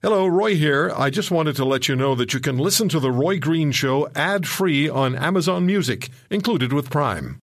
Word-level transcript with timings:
Hello, 0.00 0.28
Roy 0.28 0.54
here. 0.54 0.92
I 0.96 1.10
just 1.10 1.32
wanted 1.32 1.56
to 1.56 1.64
let 1.64 1.88
you 1.88 1.96
know 1.96 2.14
that 2.14 2.32
you 2.32 2.38
can 2.38 2.56
listen 2.56 2.88
to 2.90 3.00
The 3.00 3.10
Roy 3.10 3.40
Green 3.40 3.72
Show 3.72 4.08
ad 4.14 4.46
free 4.46 4.88
on 4.88 5.16
Amazon 5.16 5.66
Music, 5.66 6.10
included 6.30 6.72
with 6.72 6.88
Prime. 6.88 7.40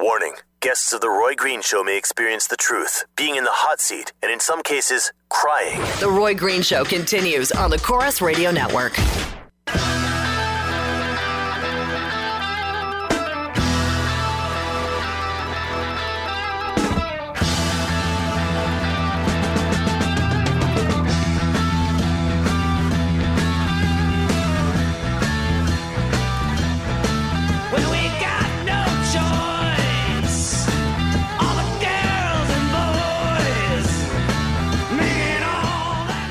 Warning 0.00 0.36
guests 0.60 0.94
of 0.94 1.02
The 1.02 1.10
Roy 1.10 1.34
Green 1.34 1.60
Show 1.60 1.84
may 1.84 1.98
experience 1.98 2.46
the 2.46 2.56
truth, 2.56 3.04
being 3.16 3.36
in 3.36 3.44
the 3.44 3.50
hot 3.52 3.82
seat, 3.82 4.14
and 4.22 4.32
in 4.32 4.40
some 4.40 4.62
cases, 4.62 5.12
crying. 5.28 5.82
The 6.00 6.08
Roy 6.08 6.34
Green 6.34 6.62
Show 6.62 6.84
continues 6.84 7.52
on 7.52 7.68
the 7.68 7.78
Corus 7.78 8.22
Radio 8.22 8.50
Network. 8.50 8.96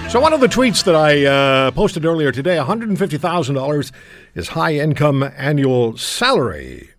So, 0.10 0.20
one 0.20 0.34
of 0.34 0.42
the 0.42 0.48
tweets 0.48 0.84
that 0.86 0.96
I 0.96 1.24
uh, 1.24 1.70
posted 1.70 2.04
earlier 2.04 2.32
today 2.32 2.58
$150,000 2.58 3.92
is 4.34 4.48
high 4.48 4.74
income 4.74 5.22
annual 5.38 5.98
salary. 5.98 6.90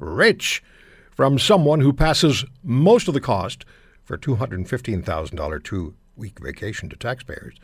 Rich 0.00 0.60
from 1.12 1.38
someone 1.38 1.80
who 1.80 1.92
passes 1.92 2.44
most 2.64 3.06
of 3.06 3.14
the 3.14 3.20
cost 3.20 3.64
for 4.02 4.18
$215,000 4.18 5.62
two 5.62 5.94
week 6.16 6.40
vacation 6.40 6.88
to 6.88 6.96
taxpayers. 6.96 7.54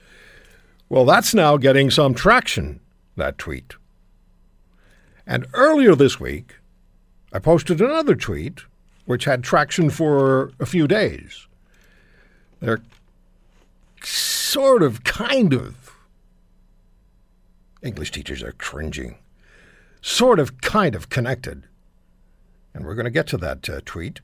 Well, 0.88 1.04
that's 1.04 1.34
now 1.34 1.56
getting 1.56 1.90
some 1.90 2.14
traction, 2.14 2.78
that 3.16 3.36
tweet. 3.36 3.74
And 5.26 5.48
earlier 5.54 5.96
this 5.96 6.20
week, 6.20 6.54
I 7.32 7.40
posted 7.40 7.80
another 7.80 8.14
tweet 8.14 8.60
which 9.06 9.24
had 9.24 9.42
traction 9.42 9.90
for 9.90 10.52
a 10.60 10.66
few 10.66 10.86
days. 10.86 11.48
They're 12.60 12.80
sort 14.48 14.82
of, 14.82 15.04
kind 15.04 15.52
of. 15.52 15.94
English 17.82 18.10
teachers 18.10 18.42
are 18.42 18.52
cringing. 18.52 19.18
Sort 20.00 20.40
of, 20.40 20.60
kind 20.60 20.94
of 20.94 21.10
connected. 21.10 21.64
And 22.72 22.84
we're 22.84 22.94
going 22.94 23.04
to 23.04 23.10
get 23.10 23.26
to 23.28 23.36
that 23.38 23.68
uh, 23.68 23.80
tweet 23.84 24.20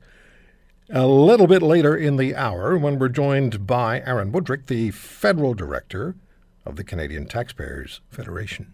a 0.89 1.05
little 1.07 1.47
bit 1.47 1.61
later 1.61 1.95
in 1.95 2.17
the 2.17 2.35
hour 2.35 2.77
when 2.77 2.99
we're 2.99 3.09
joined 3.09 3.65
by 3.65 4.01
Aaron 4.01 4.31
Wudrick, 4.31 4.67
the 4.67 4.91
federal 4.91 5.53
director 5.53 6.15
of 6.65 6.75
the 6.75 6.83
Canadian 6.83 7.27
Taxpayers 7.27 8.01
Federation. 8.09 8.73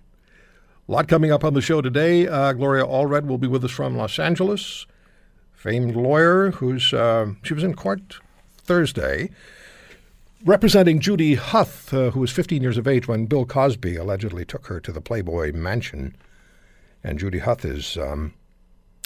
A 0.88 0.92
lot 0.92 1.08
coming 1.08 1.32
up 1.32 1.44
on 1.44 1.54
the 1.54 1.62
show 1.62 1.82
today. 1.82 2.28
Uh, 2.28 2.54
Gloria 2.54 2.86
Allred 2.86 3.28
will 3.28 3.38
be 3.38 3.48
with 3.48 3.64
us 3.64 3.72
from 3.72 3.96
Los 3.96 4.20
Angeles, 4.20 4.86
famed 5.54 5.96
lawyer 5.96 6.52
who's 6.52 6.94
uh, 6.94 7.28
she 7.44 7.54
was 7.54 7.64
in 7.64 7.76
court 7.76 8.18
Thursday 8.58 9.30
representing 10.46 11.00
Judy 11.00 11.36
Huth, 11.36 11.94
uh, 11.94 12.12
who 12.12 12.20
was 12.20 12.32
15 12.32 12.62
years 12.62 12.78
of 12.78 12.88
age 12.88 13.08
when 13.08 13.26
Bill 13.26 13.46
Cosby 13.46 13.96
allegedly 13.96 14.46
took 14.46 14.68
her 14.68 14.80
to 14.80 14.92
the 14.92 15.02
Playboy 15.02 15.52
Mansion. 15.54 16.16
And 17.04 17.20
Judy 17.20 17.40
Huth 17.40 17.66
is 17.66 17.98
um, 17.98 18.34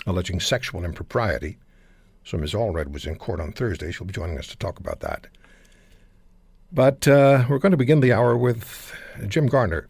alleging 0.06 0.40
sexual 0.40 0.84
impropriety. 0.84 1.58
So 2.24 2.38
Ms. 2.38 2.54
Allred 2.54 2.92
was 2.92 3.06
in 3.06 3.16
court 3.16 3.40
on 3.40 3.52
Thursday. 3.52 3.92
She'll 3.92 4.08
be 4.08 4.14
joining 4.14 4.38
us 4.38 4.48
to 4.48 4.58
talk 4.58 4.80
about 4.80 5.02
that. 5.02 5.28
But 6.72 7.08
uh, 7.08 7.46
we're 7.50 7.60
going 7.60 7.72
to 7.72 7.78
begin 7.78 8.00
the 8.00 8.14
hour 8.14 8.36
with 8.36 8.94
Jim 9.28 9.48
Garner. 9.48 9.88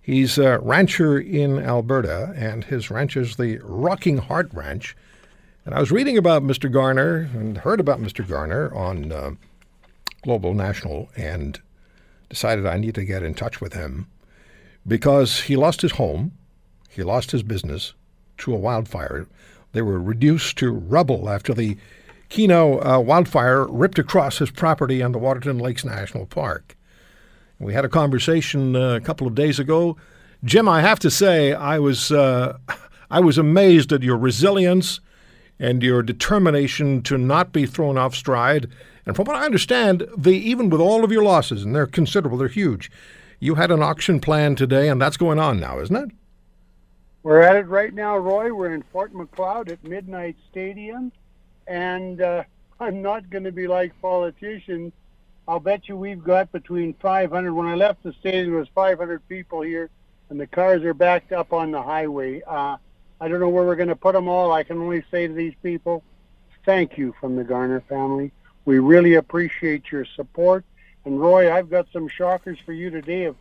He's 0.00 0.38
a 0.38 0.60
rancher 0.60 1.18
in 1.18 1.58
Alberta, 1.58 2.32
and 2.36 2.62
his 2.62 2.90
ranch 2.90 3.16
is 3.16 3.36
the 3.36 3.58
Rocking 3.62 4.18
Heart 4.18 4.50
Ranch. 4.52 4.96
And 5.64 5.74
I 5.74 5.80
was 5.80 5.90
reading 5.90 6.16
about 6.16 6.44
Mr. 6.44 6.70
Garner 6.70 7.28
and 7.34 7.58
heard 7.58 7.80
about 7.80 8.00
Mr. 8.00 8.26
Garner 8.26 8.72
on 8.72 9.10
uh, 9.10 9.32
Global 10.26 10.54
National 10.54 11.08
and 11.16 11.60
decided 12.28 12.66
I 12.66 12.78
need 12.78 12.96
to 12.96 13.04
get 13.04 13.22
in 13.22 13.32
touch 13.32 13.60
with 13.60 13.74
him 13.74 14.08
because 14.84 15.42
he 15.42 15.54
lost 15.54 15.82
his 15.82 15.92
home, 15.92 16.32
he 16.90 17.04
lost 17.04 17.30
his 17.30 17.44
business 17.44 17.94
to 18.38 18.52
a 18.52 18.58
wildfire. 18.58 19.28
They 19.70 19.82
were 19.82 20.00
reduced 20.00 20.58
to 20.58 20.72
rubble 20.72 21.30
after 21.30 21.54
the 21.54 21.76
Kenow 22.28 22.84
uh, 22.84 23.00
wildfire 23.00 23.68
ripped 23.68 24.00
across 24.00 24.38
his 24.38 24.50
property 24.50 25.00
on 25.00 25.12
the 25.12 25.18
Waterton 25.18 25.60
Lakes 25.60 25.84
National 25.84 26.26
Park. 26.26 26.76
We 27.60 27.72
had 27.72 27.84
a 27.84 27.88
conversation 27.88 28.74
uh, 28.74 28.96
a 28.96 29.00
couple 29.00 29.28
of 29.28 29.36
days 29.36 29.60
ago. 29.60 29.96
Jim, 30.42 30.68
I 30.68 30.80
have 30.80 30.98
to 31.00 31.10
say, 31.10 31.52
I 31.52 31.78
was 31.78 32.10
uh, 32.10 32.58
I 33.12 33.20
was 33.20 33.38
amazed 33.38 33.92
at 33.92 34.02
your 34.02 34.16
resilience 34.16 34.98
and 35.58 35.82
your 35.82 36.02
determination 36.02 37.02
to 37.02 37.16
not 37.16 37.52
be 37.52 37.66
thrown 37.66 37.96
off 37.96 38.14
stride. 38.14 38.68
And 39.04 39.14
from 39.14 39.26
what 39.26 39.36
I 39.36 39.44
understand, 39.44 40.06
even 40.26 40.68
with 40.68 40.80
all 40.80 41.04
of 41.04 41.12
your 41.12 41.22
losses, 41.22 41.64
and 41.64 41.74
they're 41.74 41.86
considerable, 41.86 42.38
they're 42.38 42.48
huge, 42.48 42.90
you 43.40 43.54
had 43.54 43.70
an 43.70 43.82
auction 43.82 44.20
plan 44.20 44.56
today, 44.56 44.88
and 44.88 45.00
that's 45.00 45.16
going 45.16 45.38
on 45.38 45.60
now, 45.60 45.78
isn't 45.80 45.96
it? 45.96 46.10
We're 47.22 47.42
at 47.42 47.56
it 47.56 47.66
right 47.66 47.92
now, 47.92 48.16
Roy. 48.16 48.54
We're 48.54 48.72
in 48.72 48.82
Fort 48.92 49.14
Macleod 49.14 49.70
at 49.70 49.82
Midnight 49.82 50.36
Stadium, 50.50 51.10
and 51.66 52.20
uh, 52.20 52.44
I'm 52.78 53.02
not 53.02 53.28
going 53.30 53.44
to 53.44 53.52
be 53.52 53.66
like 53.66 54.00
politicians. 54.00 54.92
I'll 55.48 55.60
bet 55.60 55.88
you 55.88 55.96
we've 55.96 56.22
got 56.22 56.50
between 56.52 56.94
500. 56.94 57.52
When 57.52 57.66
I 57.66 57.74
left 57.74 58.02
the 58.02 58.12
stadium, 58.20 58.50
there 58.50 58.58
was 58.58 58.68
500 58.74 59.28
people 59.28 59.62
here, 59.62 59.90
and 60.30 60.40
the 60.40 60.46
cars 60.46 60.82
are 60.82 60.94
backed 60.94 61.32
up 61.32 61.52
on 61.52 61.70
the 61.70 61.82
highway. 61.82 62.42
Uh, 62.46 62.76
I 63.20 63.28
don't 63.28 63.40
know 63.40 63.48
where 63.48 63.64
we're 63.64 63.76
going 63.76 63.88
to 63.88 63.96
put 63.96 64.14
them 64.14 64.28
all. 64.28 64.52
I 64.52 64.62
can 64.62 64.78
only 64.78 65.02
say 65.10 65.26
to 65.26 65.32
these 65.32 65.54
people, 65.62 66.02
thank 66.64 66.98
you 66.98 67.14
from 67.20 67.36
the 67.36 67.44
Garner 67.44 67.80
family. 67.88 68.32
We 68.64 68.78
really 68.78 69.14
appreciate 69.14 69.90
your 69.90 70.04
support. 70.04 70.64
And 71.04 71.20
Roy, 71.20 71.52
I've 71.52 71.70
got 71.70 71.86
some 71.92 72.08
shockers 72.08 72.58
for 72.66 72.72
you 72.72 72.90
today 72.90 73.24
of 73.24 73.36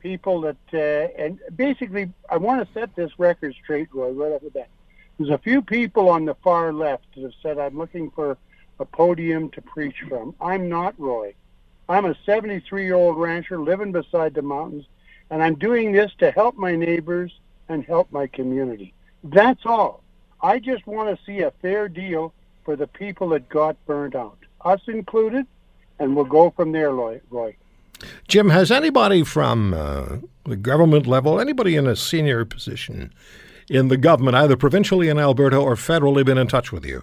people 0.00 0.40
that, 0.42 0.56
uh, 0.72 1.22
and 1.22 1.38
basically, 1.56 2.10
I 2.30 2.36
want 2.38 2.66
to 2.66 2.72
set 2.72 2.94
this 2.96 3.10
record 3.18 3.54
straight, 3.62 3.88
Roy, 3.92 4.10
right 4.12 4.32
off 4.32 4.42
the 4.42 4.50
bat. 4.50 4.68
There's 5.18 5.30
a 5.30 5.38
few 5.38 5.60
people 5.62 6.08
on 6.08 6.24
the 6.24 6.36
far 6.36 6.72
left 6.72 7.04
that 7.14 7.22
have 7.22 7.32
said, 7.42 7.58
I'm 7.58 7.76
looking 7.76 8.10
for 8.12 8.38
a 8.78 8.84
podium 8.84 9.50
to 9.50 9.62
preach 9.62 9.96
from. 10.08 10.34
I'm 10.40 10.68
not 10.68 10.98
Roy. 10.98 11.34
I'm 11.88 12.04
a 12.04 12.14
73 12.24 12.84
year 12.84 12.94
old 12.94 13.18
rancher 13.18 13.58
living 13.58 13.92
beside 13.92 14.34
the 14.34 14.42
mountains, 14.42 14.84
and 15.30 15.42
I'm 15.42 15.56
doing 15.56 15.92
this 15.92 16.12
to 16.18 16.30
help 16.30 16.56
my 16.56 16.76
neighbors 16.76 17.32
and 17.68 17.84
help 17.84 18.12
my 18.12 18.26
community. 18.28 18.94
That's 19.24 19.64
all. 19.64 20.02
I 20.40 20.58
just 20.58 20.86
want 20.86 21.16
to 21.16 21.24
see 21.24 21.40
a 21.40 21.50
fair 21.62 21.88
deal 21.88 22.32
for 22.64 22.76
the 22.76 22.86
people 22.86 23.30
that 23.30 23.48
got 23.48 23.76
burned 23.86 24.14
out, 24.14 24.38
us 24.64 24.80
included, 24.86 25.46
and 25.98 26.14
we'll 26.14 26.24
go 26.24 26.50
from 26.50 26.72
there, 26.72 26.92
Roy. 26.92 27.20
Roy. 27.30 27.56
Jim, 28.28 28.50
has 28.50 28.70
anybody 28.70 29.24
from 29.24 29.74
uh, 29.74 30.18
the 30.44 30.56
government 30.56 31.06
level, 31.06 31.40
anybody 31.40 31.74
in 31.76 31.86
a 31.86 31.96
senior 31.96 32.44
position 32.44 33.12
in 33.68 33.88
the 33.88 33.96
government, 33.96 34.36
either 34.36 34.56
provincially 34.56 35.08
in 35.08 35.18
Alberta 35.18 35.56
or 35.56 35.74
federally, 35.74 36.24
been 36.24 36.38
in 36.38 36.46
touch 36.46 36.70
with 36.70 36.84
you? 36.84 37.02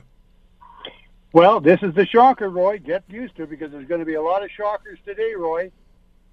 Well, 1.33 1.59
this 1.59 1.79
is 1.81 1.93
the 1.93 2.05
shocker, 2.05 2.49
Roy. 2.49 2.79
Get 2.79 3.03
used 3.09 3.35
to 3.35 3.43
it 3.43 3.49
because 3.49 3.71
there's 3.71 3.87
going 3.87 3.99
to 3.99 4.05
be 4.05 4.13
a 4.13 4.21
lot 4.21 4.41
of 4.41 4.49
shockers 4.51 4.99
today, 5.05 5.33
Roy. 5.33 5.69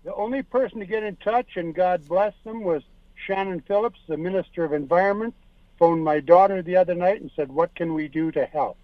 The 0.04 0.14
only 0.14 0.42
person 0.42 0.78
to 0.78 0.86
get 0.86 1.02
in 1.02 1.16
touch, 1.16 1.56
and 1.56 1.74
God 1.74 2.06
bless 2.06 2.34
them, 2.44 2.62
was 2.62 2.82
Shannon 3.26 3.60
Phillips, 3.66 3.98
the 4.06 4.16
Minister 4.16 4.64
of 4.64 4.72
Environment. 4.72 5.34
Phoned 5.82 6.04
my 6.04 6.20
daughter 6.20 6.62
the 6.62 6.76
other 6.76 6.94
night 6.94 7.22
and 7.22 7.30
said, 7.34 7.50
What 7.50 7.74
can 7.74 7.92
we 7.92 8.06
do 8.06 8.30
to 8.30 8.46
help? 8.46 8.78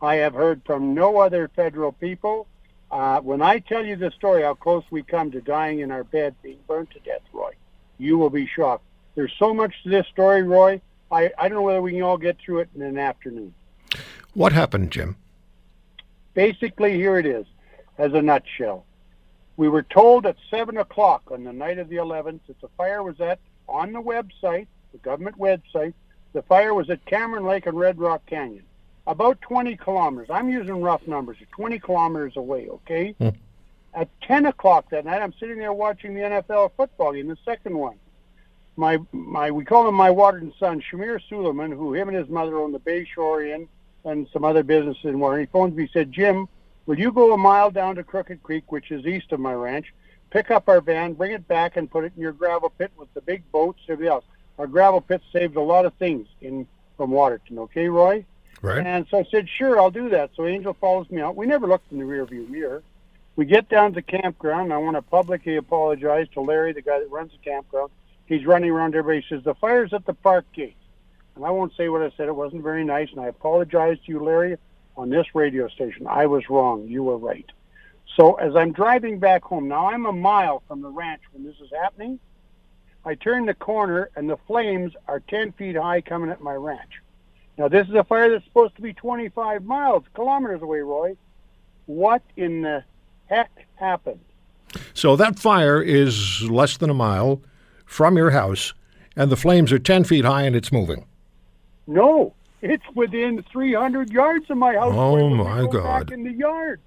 I 0.00 0.14
have 0.14 0.34
heard 0.34 0.62
from 0.64 0.94
no 0.94 1.18
other 1.18 1.50
federal 1.56 1.90
people. 1.90 2.46
Uh, 2.92 3.18
when 3.22 3.42
I 3.42 3.58
tell 3.58 3.84
you 3.84 3.96
the 3.96 4.12
story, 4.12 4.44
how 4.44 4.54
close 4.54 4.84
we 4.88 5.02
come 5.02 5.32
to 5.32 5.40
dying 5.40 5.80
in 5.80 5.90
our 5.90 6.04
bed, 6.04 6.36
being 6.44 6.60
burned 6.68 6.92
to 6.92 7.00
death, 7.00 7.22
Roy, 7.32 7.50
you 7.98 8.18
will 8.18 8.30
be 8.30 8.46
shocked. 8.46 8.84
There's 9.16 9.32
so 9.36 9.52
much 9.52 9.74
to 9.82 9.88
this 9.88 10.06
story, 10.06 10.44
Roy. 10.44 10.80
I, 11.10 11.32
I 11.36 11.48
don't 11.48 11.56
know 11.58 11.62
whether 11.62 11.82
we 11.82 11.90
can 11.90 12.02
all 12.02 12.18
get 12.18 12.38
through 12.38 12.60
it 12.60 12.68
in 12.76 12.82
an 12.82 12.98
afternoon. 12.98 13.52
What 14.34 14.52
happened, 14.52 14.92
Jim? 14.92 15.16
Basically, 16.34 16.92
here 16.92 17.18
it 17.18 17.26
is, 17.26 17.46
as 17.98 18.12
a 18.12 18.22
nutshell. 18.22 18.86
We 19.56 19.68
were 19.68 19.82
told 19.82 20.24
at 20.24 20.36
7 20.52 20.76
o'clock 20.76 21.32
on 21.32 21.42
the 21.42 21.52
night 21.52 21.80
of 21.80 21.88
the 21.88 21.96
11th 21.96 22.42
that 22.46 22.60
the 22.60 22.68
fire 22.76 23.02
was 23.02 23.20
at, 23.20 23.40
on 23.68 23.92
the 23.92 24.00
website, 24.00 24.68
the 24.92 24.98
government 24.98 25.36
website, 25.36 25.94
the 26.34 26.42
fire 26.42 26.74
was 26.74 26.90
at 26.90 27.04
Cameron 27.06 27.46
Lake 27.46 27.64
and 27.64 27.78
Red 27.78 27.98
Rock 27.98 28.26
Canyon, 28.26 28.64
about 29.06 29.40
20 29.40 29.76
kilometers. 29.76 30.28
I'm 30.30 30.50
using 30.50 30.82
rough 30.82 31.06
numbers, 31.06 31.38
20 31.52 31.78
kilometers 31.78 32.36
away, 32.36 32.68
okay? 32.68 33.14
Hmm. 33.18 33.28
At 33.94 34.08
10 34.22 34.46
o'clock 34.46 34.90
that 34.90 35.04
night, 35.04 35.22
I'm 35.22 35.32
sitting 35.38 35.58
there 35.58 35.72
watching 35.72 36.12
the 36.14 36.20
NFL 36.20 36.72
football 36.76 37.12
game, 37.12 37.28
the 37.28 37.38
second 37.44 37.78
one. 37.78 37.96
My, 38.76 38.98
my, 39.12 39.52
we 39.52 39.64
call 39.64 39.88
him 39.88 39.94
my 39.94 40.10
Waterton 40.10 40.52
son, 40.58 40.82
Shamir 40.82 41.20
Suleiman, 41.28 41.70
who 41.70 41.94
him 41.94 42.08
and 42.08 42.16
his 42.16 42.28
mother 42.28 42.58
own 42.58 42.72
the 42.72 42.80
Bayshore 42.80 43.54
Inn 43.54 43.68
and 44.04 44.26
some 44.32 44.44
other 44.44 44.64
businesses 44.64 45.04
in 45.04 45.20
Waterton. 45.20 45.46
He 45.46 45.52
phoned 45.52 45.76
me, 45.76 45.84
he 45.84 45.92
said, 45.92 46.10
Jim, 46.10 46.48
will 46.86 46.98
you 46.98 47.12
go 47.12 47.32
a 47.32 47.38
mile 47.38 47.70
down 47.70 47.94
to 47.94 48.02
Crooked 48.02 48.42
Creek, 48.42 48.72
which 48.72 48.90
is 48.90 49.06
east 49.06 49.30
of 49.30 49.38
my 49.38 49.54
ranch, 49.54 49.94
pick 50.30 50.50
up 50.50 50.68
our 50.68 50.80
van, 50.80 51.12
bring 51.12 51.30
it 51.30 51.46
back, 51.46 51.76
and 51.76 51.88
put 51.88 52.02
it 52.02 52.12
in 52.16 52.20
your 52.20 52.32
gravel 52.32 52.70
pit 52.70 52.90
with 52.96 53.14
the 53.14 53.20
big 53.20 53.44
boats, 53.52 53.80
everything 53.88 54.10
else. 54.12 54.24
Our 54.58 54.66
gravel 54.66 55.00
pit 55.00 55.22
saved 55.32 55.56
a 55.56 55.60
lot 55.60 55.84
of 55.84 55.94
things 55.94 56.28
in 56.40 56.66
from 56.96 57.10
Waterton. 57.10 57.58
Okay, 57.60 57.88
Roy. 57.88 58.24
Right. 58.62 58.86
And 58.86 59.06
so 59.10 59.18
I 59.18 59.24
said, 59.30 59.48
sure, 59.48 59.78
I'll 59.78 59.90
do 59.90 60.08
that. 60.10 60.30
So 60.36 60.46
Angel 60.46 60.74
follows 60.74 61.10
me 61.10 61.20
out. 61.20 61.36
We 61.36 61.46
never 61.46 61.66
looked 61.66 61.92
in 61.92 61.98
the 61.98 62.04
rearview 62.04 62.48
mirror. 62.48 62.82
We 63.36 63.44
get 63.44 63.68
down 63.68 63.90
to 63.90 63.94
the 63.96 64.02
campground. 64.02 64.72
I 64.72 64.78
want 64.78 64.96
to 64.96 65.02
publicly 65.02 65.56
apologize 65.56 66.28
to 66.34 66.40
Larry, 66.40 66.72
the 66.72 66.82
guy 66.82 67.00
that 67.00 67.10
runs 67.10 67.32
the 67.32 67.38
campground. 67.38 67.90
He's 68.26 68.46
running 68.46 68.70
around 68.70 68.94
everybody. 68.94 69.26
He 69.28 69.34
says, 69.34 69.44
the 69.44 69.54
fire's 69.54 69.92
at 69.92 70.06
the 70.06 70.14
park 70.14 70.46
gate. 70.52 70.76
And 71.34 71.44
I 71.44 71.50
won't 71.50 71.74
say 71.76 71.88
what 71.88 72.00
I 72.00 72.10
said. 72.16 72.28
It 72.28 72.36
wasn't 72.36 72.62
very 72.62 72.84
nice. 72.84 73.10
And 73.10 73.20
I 73.20 73.26
apologize 73.26 73.98
to 74.06 74.12
you, 74.12 74.22
Larry, 74.22 74.56
on 74.96 75.10
this 75.10 75.26
radio 75.34 75.68
station. 75.68 76.06
I 76.06 76.26
was 76.26 76.48
wrong. 76.48 76.86
You 76.86 77.02
were 77.02 77.18
right. 77.18 77.50
So 78.16 78.34
as 78.34 78.54
I'm 78.54 78.72
driving 78.72 79.18
back 79.18 79.42
home, 79.42 79.66
now 79.66 79.90
I'm 79.90 80.06
a 80.06 80.12
mile 80.12 80.62
from 80.68 80.80
the 80.80 80.88
ranch 80.88 81.22
when 81.32 81.44
this 81.44 81.56
is 81.60 81.70
happening. 81.82 82.20
I 83.06 83.14
turn 83.14 83.46
the 83.46 83.54
corner 83.54 84.10
and 84.16 84.28
the 84.28 84.38
flames 84.46 84.92
are 85.08 85.20
10 85.20 85.52
feet 85.52 85.76
high 85.76 86.00
coming 86.00 86.30
at 86.30 86.40
my 86.40 86.54
ranch. 86.54 87.00
Now, 87.58 87.68
this 87.68 87.86
is 87.86 87.94
a 87.94 88.04
fire 88.04 88.30
that's 88.30 88.44
supposed 88.44 88.74
to 88.76 88.82
be 88.82 88.92
25 88.92 89.64
miles, 89.64 90.04
kilometers 90.14 90.62
away, 90.62 90.80
Roy. 90.80 91.16
What 91.86 92.22
in 92.36 92.62
the 92.62 92.82
heck 93.26 93.50
happened? 93.76 94.20
So 94.92 95.16
that 95.16 95.38
fire 95.38 95.80
is 95.80 96.42
less 96.50 96.76
than 96.78 96.90
a 96.90 96.94
mile 96.94 97.42
from 97.84 98.16
your 98.16 98.30
house, 98.30 98.74
and 99.14 99.30
the 99.30 99.36
flames 99.36 99.70
are 99.70 99.78
10 99.78 100.04
feet 100.04 100.24
high 100.24 100.42
and 100.42 100.56
it's 100.56 100.72
moving. 100.72 101.04
No, 101.86 102.34
it's 102.62 102.84
within 102.94 103.44
300 103.52 104.10
yards 104.10 104.50
of 104.50 104.56
my 104.56 104.74
house. 104.74 104.94
Oh, 104.94 105.14
Roy, 105.14 105.22
when 105.22 105.38
we 105.38 105.44
my 105.44 105.60
go 105.60 105.68
God. 105.68 106.06
Back 106.06 106.14
in 106.14 106.24
the 106.24 106.32
yard. 106.32 106.80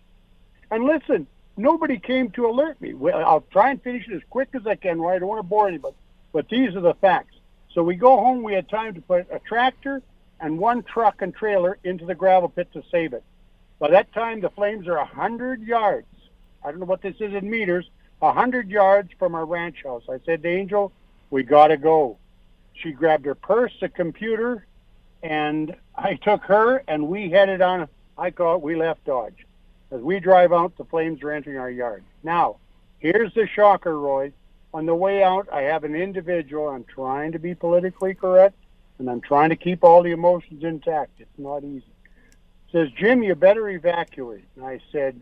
And 0.72 0.84
listen, 0.84 1.28
nobody 1.56 1.98
came 2.00 2.32
to 2.32 2.48
alert 2.48 2.82
me. 2.82 2.94
I'll 3.14 3.46
try 3.52 3.70
and 3.70 3.82
finish 3.82 4.08
it 4.10 4.16
as 4.16 4.22
quick 4.30 4.50
as 4.54 4.66
I 4.68 4.76
can, 4.76 5.00
Roy. 5.00 5.16
I 5.16 5.20
don't 5.20 5.30
want 5.30 5.40
to 5.40 5.48
bore 5.48 5.68
anybody. 5.68 5.96
But 6.32 6.50
these 6.50 6.76
are 6.76 6.82
the 6.82 6.94
facts. 6.96 7.36
So 7.74 7.84
we 7.84 7.96
go 7.96 8.18
home. 8.18 8.44
We 8.44 8.54
had 8.54 8.70
time 8.70 8.94
to 8.96 9.02
put 9.02 9.28
a 9.32 9.40
tractor 9.40 10.02
and 10.40 10.60
one 10.60 10.84
truck 10.84 11.22
and 11.22 11.34
trailer 11.34 11.78
into 11.84 12.06
the 12.06 12.16
gravel 12.16 12.50
pit 12.50 12.70
to 12.74 12.84
save 12.92 13.14
it. 13.14 13.24
By 13.80 13.92
that 13.92 14.12
time, 14.14 14.42
the 14.42 14.50
flames 14.50 14.88
are 14.88 14.98
a 14.98 15.06
hundred 15.06 15.62
yards. 15.62 16.08
I 16.64 16.72
don't 16.72 16.80
know 16.80 16.86
what 16.86 17.02
this 17.02 17.16
is 17.20 17.34
in 17.34 17.50
meters. 17.50 17.90
A 18.22 18.32
hundred 18.32 18.70
yards 18.70 19.12
from 19.20 19.36
our 19.36 19.46
ranch 19.46 19.84
house. 19.84 20.04
I 20.10 20.20
said 20.26 20.42
to 20.44 20.50
Angel, 20.50 20.92
"We 21.30 21.44
gotta 21.44 21.78
go." 21.78 22.18
She 22.74 22.92
grabbed 22.92 23.26
her 23.26 23.36
purse, 23.36 23.74
a 23.82 23.90
computer, 23.90 24.66
and 25.22 25.76
I 25.96 26.16
took 26.24 26.44
her, 26.46 26.84
and 26.88 27.08
we 27.08 27.30
headed 27.30 27.62
on. 27.62 27.88
I 28.18 28.32
call 28.32 28.56
it. 28.56 28.62
We 28.62 28.76
left 28.76 29.06
Dodge. 29.06 29.46
As 29.92 30.02
we 30.02 30.20
drive 30.20 30.52
out, 30.52 30.76
the 30.78 30.86
flames 30.86 31.22
are 31.24 31.32
entering 31.32 31.58
our 31.58 31.70
yard. 31.70 32.04
Now, 32.24 32.58
here's 33.00 33.34
the 33.34 33.48
shocker, 33.48 33.98
Roy. 33.98 34.34
On 34.78 34.86
the 34.86 34.94
way 34.94 35.24
out, 35.24 35.50
I 35.52 35.64
have 35.64 35.86
an 35.86 35.96
individual. 35.96 36.70
I'm 36.70 36.84
trying 36.84 37.32
to 37.32 37.40
be 37.40 37.56
politically 37.56 38.14
correct, 38.14 38.54
and 39.00 39.10
I'm 39.10 39.22
trying 39.22 39.50
to 39.50 39.56
keep 39.56 39.84
all 39.84 40.04
the 40.04 40.12
emotions 40.12 40.64
intact. 40.64 41.14
It's 41.18 41.40
not 41.40 41.64
easy. 41.64 41.92
Says 42.72 42.92
Jim, 42.92 43.24
you 43.24 43.34
better 43.34 43.68
evacuate. 43.70 44.46
And 44.56 44.64
I 44.64 44.80
said, 44.92 45.20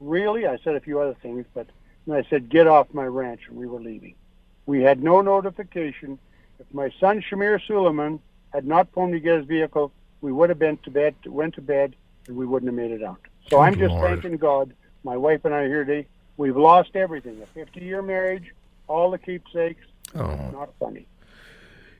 really? 0.00 0.46
I 0.46 0.56
said 0.64 0.74
a 0.74 0.80
few 0.80 1.00
other 1.00 1.12
things, 1.20 1.44
but 1.52 1.66
and 2.06 2.14
I 2.14 2.22
said, 2.30 2.48
get 2.48 2.66
off 2.66 2.86
my 2.94 3.04
ranch, 3.04 3.42
and 3.48 3.58
we 3.58 3.66
were 3.66 3.78
leaving. 3.78 4.14
We 4.64 4.80
had 4.80 5.02
no 5.02 5.20
notification. 5.20 6.18
If 6.58 6.72
my 6.72 6.90
son 6.98 7.20
Shamir 7.20 7.60
Suleiman 7.66 8.20
had 8.54 8.66
not 8.66 8.88
phoned 8.94 9.12
to 9.12 9.20
get 9.20 9.36
his 9.36 9.46
vehicle, 9.46 9.92
we 10.22 10.32
would 10.32 10.48
have 10.48 10.58
been 10.58 10.78
to 10.78 10.90
bed, 10.90 11.14
went 11.26 11.56
to 11.56 11.60
bed, 11.60 11.94
and 12.26 12.38
we 12.38 12.46
wouldn't 12.46 12.72
have 12.72 12.88
made 12.90 12.98
it 12.98 13.02
out. 13.02 13.20
So 13.50 13.60
I'm 13.60 13.78
just 13.78 13.92
Lord. 13.92 14.08
thanking 14.08 14.38
God. 14.38 14.72
My 15.04 15.18
wife 15.18 15.44
and 15.44 15.52
I 15.52 15.58
are 15.58 15.68
here 15.68 15.84
today. 15.84 16.08
We've 16.38 16.56
lost 16.56 16.96
everything: 16.96 17.42
a 17.42 17.58
50-year 17.58 18.00
marriage, 18.00 18.54
all 18.88 19.10
the 19.10 19.18
keepsakes. 19.18 19.84
Oh. 20.14 20.50
Not 20.52 20.70
funny. 20.80 21.06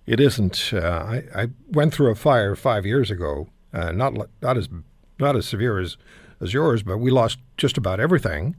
It 0.06 0.20
isn't. 0.20 0.70
Uh, 0.72 0.78
I, 1.06 1.22
I 1.42 1.48
went 1.70 1.92
through 1.92 2.10
a 2.10 2.14
fire 2.14 2.56
five 2.56 2.86
years 2.86 3.10
ago, 3.10 3.48
uh, 3.74 3.92
not 3.92 4.14
not 4.40 4.56
as 4.56 4.68
not 5.18 5.36
as 5.36 5.46
severe 5.46 5.78
as, 5.78 5.96
as 6.40 6.54
yours, 6.54 6.82
but 6.82 6.98
we 6.98 7.10
lost 7.10 7.38
just 7.56 7.76
about 7.76 8.00
everything. 8.00 8.56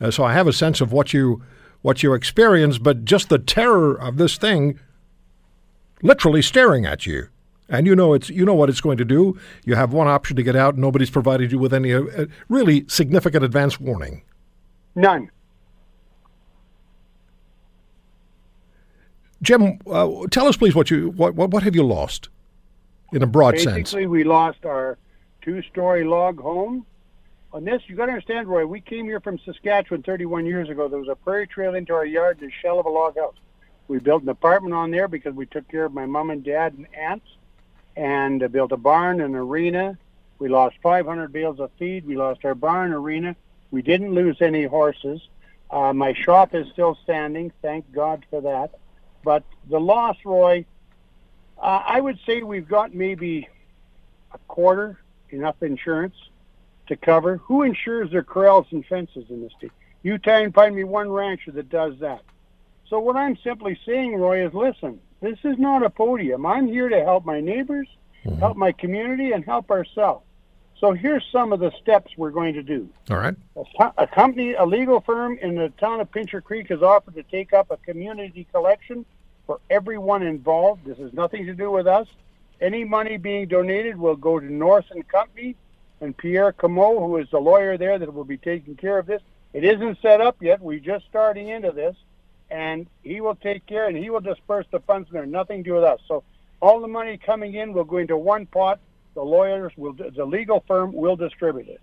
Uh, 0.00 0.10
so 0.10 0.24
I 0.24 0.32
have 0.32 0.46
a 0.46 0.52
sense 0.52 0.80
of 0.80 0.92
what 0.92 1.12
you 1.12 1.42
what 1.82 2.02
you 2.02 2.14
experienced, 2.14 2.82
but 2.82 3.04
just 3.04 3.28
the 3.28 3.38
terror 3.38 3.94
of 3.94 4.16
this 4.16 4.36
thing, 4.36 4.80
literally 6.02 6.42
staring 6.42 6.86
at 6.86 7.06
you, 7.06 7.28
and 7.68 7.86
you 7.86 7.94
know 7.94 8.14
it's 8.14 8.30
you 8.30 8.44
know 8.44 8.54
what 8.54 8.70
it's 8.70 8.80
going 8.80 8.98
to 8.98 9.04
do. 9.04 9.38
You 9.66 9.74
have 9.74 9.92
one 9.92 10.08
option 10.08 10.36
to 10.36 10.42
get 10.42 10.56
out. 10.56 10.78
Nobody's 10.78 11.10
provided 11.10 11.52
you 11.52 11.58
with 11.58 11.74
any 11.74 11.92
uh, 11.92 12.02
uh, 12.16 12.26
really 12.48 12.86
significant 12.88 13.44
advance 13.44 13.78
warning. 13.78 14.22
None. 14.94 15.30
Jim, 19.42 19.78
uh, 19.90 20.26
tell 20.30 20.46
us 20.46 20.56
please 20.56 20.74
what 20.74 20.90
you 20.90 21.10
what, 21.10 21.34
what 21.34 21.50
what 21.50 21.62
have 21.62 21.74
you 21.74 21.84
lost, 21.84 22.28
in 23.12 23.22
a 23.22 23.26
broad 23.26 23.58
sense. 23.58 23.92
Basically, 23.92 24.06
we 24.06 24.24
lost 24.24 24.64
our 24.64 24.98
two-story 25.42 26.04
log 26.04 26.40
home. 26.40 26.84
On 27.52 27.64
this, 27.64 27.80
you 27.86 27.96
got 27.96 28.06
to 28.06 28.12
understand, 28.12 28.48
Roy. 28.48 28.66
We 28.66 28.80
came 28.80 29.06
here 29.06 29.20
from 29.20 29.38
Saskatchewan 29.38 30.02
31 30.02 30.44
years 30.44 30.68
ago. 30.68 30.88
There 30.88 30.98
was 30.98 31.08
a 31.08 31.14
prairie 31.14 31.46
trail 31.46 31.74
into 31.74 31.94
our 31.94 32.04
yard, 32.04 32.42
a 32.42 32.50
shell 32.50 32.78
of 32.78 32.86
a 32.86 32.90
log 32.90 33.16
house. 33.16 33.36
We 33.86 33.98
built 33.98 34.22
an 34.22 34.28
apartment 34.28 34.74
on 34.74 34.90
there 34.90 35.08
because 35.08 35.34
we 35.34 35.46
took 35.46 35.66
care 35.68 35.86
of 35.86 35.94
my 35.94 36.04
mom 36.04 36.30
and 36.30 36.44
dad 36.44 36.74
and 36.74 36.86
aunts, 36.94 37.26
and 37.96 38.42
uh, 38.42 38.48
built 38.48 38.72
a 38.72 38.76
barn 38.76 39.20
and 39.20 39.34
arena. 39.34 39.96
We 40.38 40.48
lost 40.48 40.76
500 40.82 41.32
bales 41.32 41.58
of 41.58 41.70
feed. 41.78 42.06
We 42.06 42.16
lost 42.16 42.44
our 42.44 42.54
barn 42.54 42.92
arena. 42.92 43.34
We 43.70 43.82
didn't 43.82 44.14
lose 44.14 44.40
any 44.40 44.64
horses. 44.64 45.20
Uh, 45.70 45.92
my 45.92 46.12
shop 46.12 46.54
is 46.54 46.66
still 46.72 46.98
standing. 47.02 47.52
Thank 47.62 47.90
God 47.92 48.24
for 48.30 48.40
that. 48.42 48.78
But 49.24 49.44
the 49.68 49.80
loss, 49.80 50.16
Roy, 50.24 50.64
uh, 51.58 51.82
I 51.86 52.00
would 52.00 52.18
say 52.26 52.42
we've 52.42 52.68
got 52.68 52.94
maybe 52.94 53.48
a 54.32 54.38
quarter 54.48 54.98
enough 55.30 55.62
insurance 55.62 56.14
to 56.86 56.96
cover. 56.96 57.38
Who 57.38 57.62
insures 57.62 58.10
their 58.10 58.22
corrals 58.22 58.66
and 58.70 58.84
fences 58.86 59.24
in 59.28 59.42
this 59.42 59.52
state? 59.58 59.72
You 60.02 60.18
try 60.18 60.40
and 60.40 60.54
find 60.54 60.74
me 60.74 60.84
one 60.84 61.10
rancher 61.10 61.50
that 61.52 61.68
does 61.68 61.98
that. 62.00 62.22
So 62.88 62.98
what 63.00 63.16
I'm 63.16 63.36
simply 63.44 63.78
saying, 63.84 64.14
Roy, 64.14 64.46
is 64.46 64.54
listen, 64.54 65.00
this 65.20 65.38
is 65.44 65.58
not 65.58 65.82
a 65.82 65.90
podium. 65.90 66.46
I'm 66.46 66.66
here 66.66 66.88
to 66.88 67.04
help 67.04 67.24
my 67.24 67.40
neighbors, 67.40 67.88
help 68.38 68.56
my 68.56 68.72
community, 68.72 69.32
and 69.32 69.44
help 69.44 69.70
ourselves. 69.70 70.24
So 70.80 70.92
here's 70.92 71.24
some 71.32 71.52
of 71.52 71.58
the 71.58 71.72
steps 71.82 72.12
we're 72.16 72.30
going 72.30 72.54
to 72.54 72.62
do. 72.62 72.88
All 73.10 73.16
right. 73.16 73.34
A, 73.56 73.92
a 73.98 74.06
company, 74.06 74.52
a 74.52 74.64
legal 74.64 75.00
firm 75.00 75.36
in 75.38 75.56
the 75.56 75.70
town 75.70 76.00
of 76.00 76.10
Pincher 76.10 76.40
Creek 76.40 76.68
has 76.68 76.82
offered 76.82 77.14
to 77.16 77.24
take 77.24 77.52
up 77.52 77.70
a 77.70 77.76
community 77.78 78.46
collection 78.52 79.04
for 79.46 79.60
everyone 79.70 80.22
involved. 80.22 80.84
This 80.84 80.98
has 80.98 81.12
nothing 81.12 81.46
to 81.46 81.54
do 81.54 81.70
with 81.70 81.86
us. 81.86 82.06
Any 82.60 82.84
money 82.84 83.16
being 83.16 83.48
donated 83.48 83.96
will 83.96 84.16
go 84.16 84.38
to 84.38 84.52
North 84.52 84.86
and 84.90 85.06
Company 85.06 85.56
and 86.00 86.16
Pierre 86.16 86.52
Camo, 86.52 87.00
who 87.00 87.16
is 87.16 87.28
the 87.30 87.40
lawyer 87.40 87.76
there 87.76 87.98
that 87.98 88.12
will 88.12 88.24
be 88.24 88.36
taking 88.36 88.76
care 88.76 88.98
of 88.98 89.06
this. 89.06 89.22
It 89.52 89.64
isn't 89.64 90.00
set 90.00 90.20
up 90.20 90.36
yet. 90.40 90.60
We're 90.60 90.78
just 90.78 91.06
starting 91.06 91.48
into 91.48 91.72
this, 91.72 91.96
and 92.50 92.86
he 93.02 93.20
will 93.20 93.34
take 93.34 93.66
care 93.66 93.88
and 93.88 93.96
he 93.96 94.10
will 94.10 94.20
disperse 94.20 94.66
the 94.70 94.80
funds. 94.80 95.08
They're 95.10 95.26
nothing 95.26 95.64
to 95.64 95.70
do 95.70 95.74
with 95.74 95.84
us. 95.84 96.00
So 96.06 96.22
all 96.60 96.80
the 96.80 96.88
money 96.88 97.16
coming 97.16 97.54
in 97.54 97.72
will 97.72 97.84
go 97.84 97.96
into 97.96 98.16
one 98.16 98.46
pot. 98.46 98.78
The 99.18 99.24
lawyers 99.24 99.72
will, 99.76 99.94
the 99.94 100.24
legal 100.24 100.62
firm 100.68 100.92
will 100.92 101.16
distribute 101.16 101.66
it. 101.66 101.80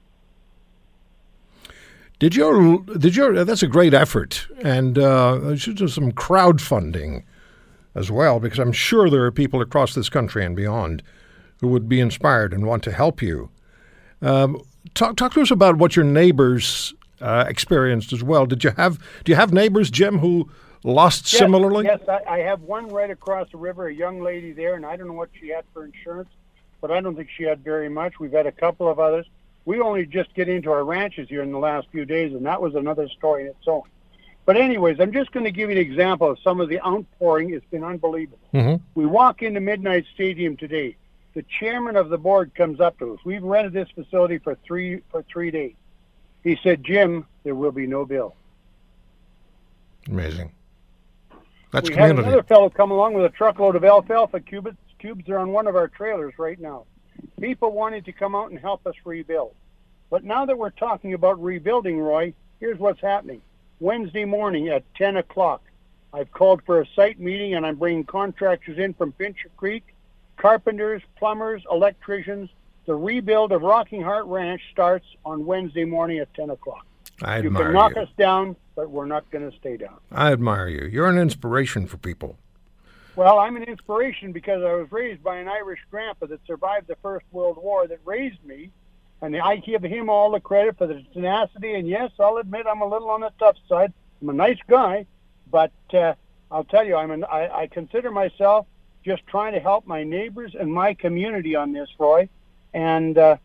Did 2.17 2.33
your 2.33 2.79
did 2.97 3.13
your 3.13 3.43
that's 3.43 3.61
a 3.61 3.67
great 3.67 3.93
effort, 3.93 4.47
and 4.63 4.97
uh, 4.97 5.57
should 5.57 5.75
do 5.75 5.89
some 5.89 6.13
crowdfunding 6.13 7.23
as 7.93 8.09
well, 8.09 8.39
because 8.39 8.57
I'm 8.57 8.71
sure 8.71 9.09
there 9.09 9.25
are 9.25 9.33
people 9.33 9.59
across 9.59 9.93
this 9.95 10.07
country 10.07 10.45
and 10.45 10.55
beyond 10.55 11.03
who 11.59 11.67
would 11.67 11.89
be 11.89 11.99
inspired 11.99 12.53
and 12.53 12.65
want 12.65 12.83
to 12.83 12.93
help 12.93 13.21
you. 13.21 13.49
Um, 14.21 14.61
talk 14.93 15.17
talk 15.17 15.33
to 15.33 15.41
us 15.41 15.51
about 15.51 15.75
what 15.75 15.97
your 15.97 16.05
neighbors 16.05 16.93
uh, 17.19 17.43
experienced 17.49 18.13
as 18.13 18.23
well. 18.23 18.45
Did 18.45 18.63
you 18.63 18.71
have 18.77 18.97
do 19.25 19.33
you 19.33 19.35
have 19.35 19.51
neighbors, 19.51 19.91
Jim, 19.91 20.19
who 20.19 20.49
lost 20.85 21.33
Yes, 21.33 21.39
similarly? 21.39 21.83
Yes, 21.83 21.99
I, 22.07 22.35
I 22.35 22.39
have 22.39 22.61
one 22.61 22.87
right 22.87 23.11
across 23.11 23.51
the 23.51 23.57
river, 23.57 23.87
a 23.87 23.93
young 23.93 24.21
lady 24.21 24.53
there, 24.53 24.75
and 24.75 24.85
I 24.85 24.95
don't 24.95 25.07
know 25.07 25.13
what 25.13 25.31
she 25.37 25.49
had 25.49 25.65
for 25.73 25.83
insurance, 25.83 26.29
but 26.85 26.95
I 26.95 27.01
don't 27.01 27.15
think 27.15 27.29
she 27.35 27.41
had 27.41 27.63
very 27.63 27.89
much. 27.89 28.19
We've 28.19 28.31
had 28.31 28.45
a 28.45 28.51
couple 28.51 28.87
of 28.87 28.99
others. 28.99 29.25
We 29.65 29.79
only 29.79 30.05
just 30.05 30.31
get 30.35 30.47
into 30.47 30.71
our 30.71 30.83
ranches 30.83 31.27
here 31.27 31.41
in 31.41 31.51
the 31.51 31.57
last 31.57 31.87
few 31.91 32.05
days, 32.05 32.31
and 32.31 32.45
that 32.45 32.61
was 32.61 32.75
another 32.75 33.09
story 33.09 33.41
in 33.41 33.47
its 33.47 33.67
own. 33.67 33.81
But 34.45 34.55
anyways, 34.55 34.99
I'm 34.99 35.11
just 35.11 35.31
going 35.31 35.45
to 35.45 35.51
give 35.51 35.71
you 35.71 35.77
an 35.77 35.81
example 35.81 36.29
of 36.29 36.37
some 36.43 36.61
of 36.61 36.69
the 36.69 36.79
outpouring. 36.85 37.55
It's 37.55 37.65
been 37.71 37.83
unbelievable. 37.83 38.37
Mhm. 38.53 38.81
We 38.93 39.07
walk 39.07 39.41
into 39.41 39.59
Midnight 39.61 40.05
Stadium 40.13 40.57
today. 40.57 40.95
The 41.33 41.41
chairman 41.41 41.95
of 41.95 42.09
the 42.09 42.19
board 42.19 42.53
comes 42.53 42.79
up 42.79 42.99
to 42.99 43.15
us. 43.15 43.19
We've 43.25 43.41
rented 43.41 43.73
this 43.73 43.89
facility 43.89 44.37
for 44.37 44.53
three 44.63 45.01
for 45.09 45.23
three 45.23 45.49
days. 45.49 45.73
He 46.43 46.55
said, 46.61 46.83
"Jim, 46.83 47.25
there 47.43 47.55
will 47.55 47.71
be 47.71 47.87
no 47.87 48.05
bill." 48.05 48.35
Amazing. 50.07 50.51
That's 51.71 51.89
we 51.89 51.95
had 51.95 52.11
another 52.11 52.43
fellow 52.43 52.69
come 52.69 52.91
along 52.91 53.15
with 53.15 53.25
a 53.25 53.29
truckload 53.29 53.75
of 53.75 53.83
alfalfa 53.83 54.39
cubes. 54.39 54.77
Cubes 55.05 55.29
are 55.29 55.37
on 55.37 55.51
one 55.51 55.67
of 55.67 55.75
our 55.75 55.87
trailers 55.87 56.33
right 56.39 56.59
now. 56.59 56.85
People 57.39 57.71
wanted 57.71 58.05
to 58.05 58.11
come 58.11 58.33
out 58.33 58.49
and 58.49 58.57
help 58.59 58.87
us 58.87 58.95
rebuild. 59.05 59.53
But 60.09 60.23
now 60.23 60.47
that 60.47 60.57
we're 60.57 60.71
talking 60.71 61.13
about 61.13 61.39
rebuilding, 61.43 61.99
Roy, 61.99 62.33
here's 62.59 62.79
what's 62.79 63.01
happening. 63.01 63.43
Wednesday 63.79 64.25
morning 64.25 64.69
at 64.69 64.83
10 64.95 65.17
o'clock. 65.17 65.61
I've 66.11 66.31
called 66.31 66.63
for 66.65 66.81
a 66.81 66.87
site 66.95 67.19
meeting 67.19 67.53
and 67.53 67.67
I'm 67.67 67.75
bringing 67.75 68.03
contractors 68.03 68.79
in 68.79 68.95
from 68.95 69.11
Pincher 69.11 69.49
Creek, 69.57 69.83
carpenters, 70.37 71.03
plumbers, 71.17 71.61
electricians. 71.71 72.49
The 72.87 72.95
rebuild 72.95 73.51
of 73.51 73.61
Rocking 73.61 74.01
Heart 74.01 74.25
Ranch 74.25 74.61
starts 74.71 75.05
on 75.23 75.45
Wednesday 75.45 75.85
morning 75.85 76.17
at 76.17 76.33
10 76.33 76.49
o'clock. 76.49 76.83
I 77.21 77.37
You 77.41 77.45
admire 77.47 77.63
can 77.65 77.73
knock 77.73 77.95
you. 77.95 78.01
us 78.01 78.09
down, 78.17 78.55
but 78.75 78.89
we're 78.89 79.05
not 79.05 79.29
going 79.29 79.47
to 79.51 79.55
stay 79.55 79.77
down. 79.77 79.97
I 80.11 80.31
admire 80.31 80.67
you. 80.67 80.85
You're 80.85 81.09
an 81.09 81.19
inspiration 81.19 81.85
for 81.85 81.97
people. 81.97 82.39
Well, 83.15 83.39
I'm 83.39 83.55
an 83.55 83.63
inspiration 83.63 84.33
because 84.33 84.61
I 84.61 84.73
was 84.73 84.91
raised 84.91 85.23
by 85.23 85.37
an 85.37 85.47
Irish 85.47 85.79
grandpa 85.89 86.25
that 86.25 86.45
survived 86.45 86.87
the 86.87 86.97
First 87.01 87.25
World 87.31 87.57
War 87.57 87.87
that 87.87 87.99
raised 88.03 88.43
me, 88.43 88.71
and 89.21 89.37
I 89.37 89.55
give 89.55 89.83
him 89.83 90.09
all 90.09 90.31
the 90.31 90.41
credit 90.41 90.77
for 90.77 90.85
the 90.85 91.01
tenacity. 91.13 91.75
And 91.75 91.87
yes, 91.87 92.11
I'll 92.19 92.37
admit 92.37 92.65
I'm 92.69 92.81
a 92.81 92.87
little 92.87 93.09
on 93.09 93.21
the 93.21 93.31
tough 93.39 93.55
side. 93.69 93.93
I'm 94.21 94.29
a 94.29 94.33
nice 94.33 94.59
guy, 94.67 95.05
but 95.49 95.71
uh, 95.93 96.15
I'll 96.51 96.65
tell 96.65 96.85
you, 96.85 96.97
I'm 96.97 97.11
an, 97.11 97.23
I, 97.23 97.47
I 97.47 97.67
consider 97.67 98.11
myself 98.11 98.67
just 99.05 99.25
trying 99.27 99.53
to 99.53 99.61
help 99.61 99.87
my 99.87 100.03
neighbors 100.03 100.53
and 100.53 100.73
my 100.73 100.93
community 100.93 101.55
on 101.55 101.71
this, 101.71 101.87
Roy, 101.97 102.27
and 102.73 103.17
uh, 103.17 103.37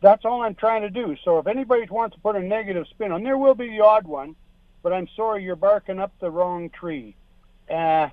that's 0.00 0.24
all 0.24 0.42
I'm 0.42 0.54
trying 0.54 0.82
to 0.82 0.90
do. 0.90 1.16
So 1.24 1.38
if 1.38 1.48
anybody 1.48 1.88
wants 1.90 2.14
to 2.14 2.22
put 2.22 2.36
a 2.36 2.40
negative 2.40 2.86
spin 2.90 3.10
on, 3.10 3.24
there 3.24 3.38
will 3.38 3.56
be 3.56 3.68
the 3.68 3.80
odd 3.80 4.06
one, 4.06 4.36
but 4.84 4.92
I'm 4.92 5.08
sorry 5.16 5.42
you're 5.42 5.56
barking 5.56 5.98
up 5.98 6.12
the 6.20 6.30
wrong 6.30 6.70
tree. 6.70 7.16
Uh, 7.68 8.10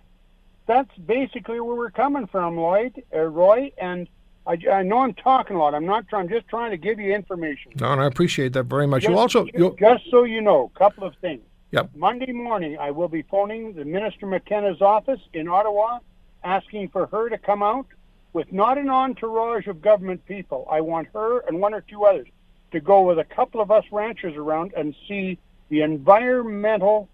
that's 0.65 0.95
basically 0.97 1.59
where 1.59 1.75
we're 1.75 1.91
coming 1.91 2.27
from, 2.27 2.57
Lloyd, 2.57 3.03
uh, 3.13 3.19
Roy. 3.19 3.71
And 3.77 4.07
I, 4.47 4.57
I 4.71 4.83
know 4.83 4.99
I'm 4.99 5.13
talking 5.13 5.55
a 5.55 5.59
lot. 5.59 5.73
I'm 5.73 5.85
not. 5.85 6.07
trying. 6.07 6.23
I'm 6.23 6.29
just 6.29 6.47
trying 6.47 6.71
to 6.71 6.77
give 6.77 6.99
you 6.99 7.13
information. 7.13 7.73
No, 7.79 7.91
and 7.91 8.01
I 8.01 8.05
appreciate 8.05 8.53
that 8.53 8.63
very 8.63 8.87
much. 8.87 9.03
Just, 9.03 9.11
you 9.11 9.17
also, 9.17 9.47
you, 9.53 9.75
just 9.79 10.03
so 10.09 10.23
you 10.23 10.41
know, 10.41 10.71
a 10.73 10.77
couple 10.77 11.03
of 11.03 11.15
things. 11.21 11.41
Yep. 11.71 11.91
Monday 11.95 12.31
morning, 12.31 12.77
I 12.79 12.91
will 12.91 13.09
be 13.09 13.23
phoning 13.23 13.73
the 13.73 13.85
Minister 13.85 14.25
McKenna's 14.25 14.81
office 14.81 15.19
in 15.33 15.47
Ottawa, 15.47 15.99
asking 16.43 16.89
for 16.89 17.07
her 17.07 17.29
to 17.29 17.37
come 17.37 17.61
out 17.63 17.87
with 18.33 18.51
not 18.51 18.77
an 18.77 18.89
entourage 18.89 19.67
of 19.67 19.81
government 19.81 20.25
people. 20.25 20.67
I 20.71 20.81
want 20.81 21.07
her 21.13 21.39
and 21.39 21.59
one 21.59 21.73
or 21.73 21.81
two 21.81 22.03
others 22.05 22.27
to 22.71 22.79
go 22.79 23.01
with 23.01 23.19
a 23.19 23.23
couple 23.23 23.61
of 23.61 23.71
us 23.71 23.83
ranchers 23.91 24.35
around 24.35 24.73
and 24.75 24.95
see 25.07 25.37
the 25.69 25.81
environmental 25.81 27.09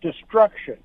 destruction, 0.00 0.78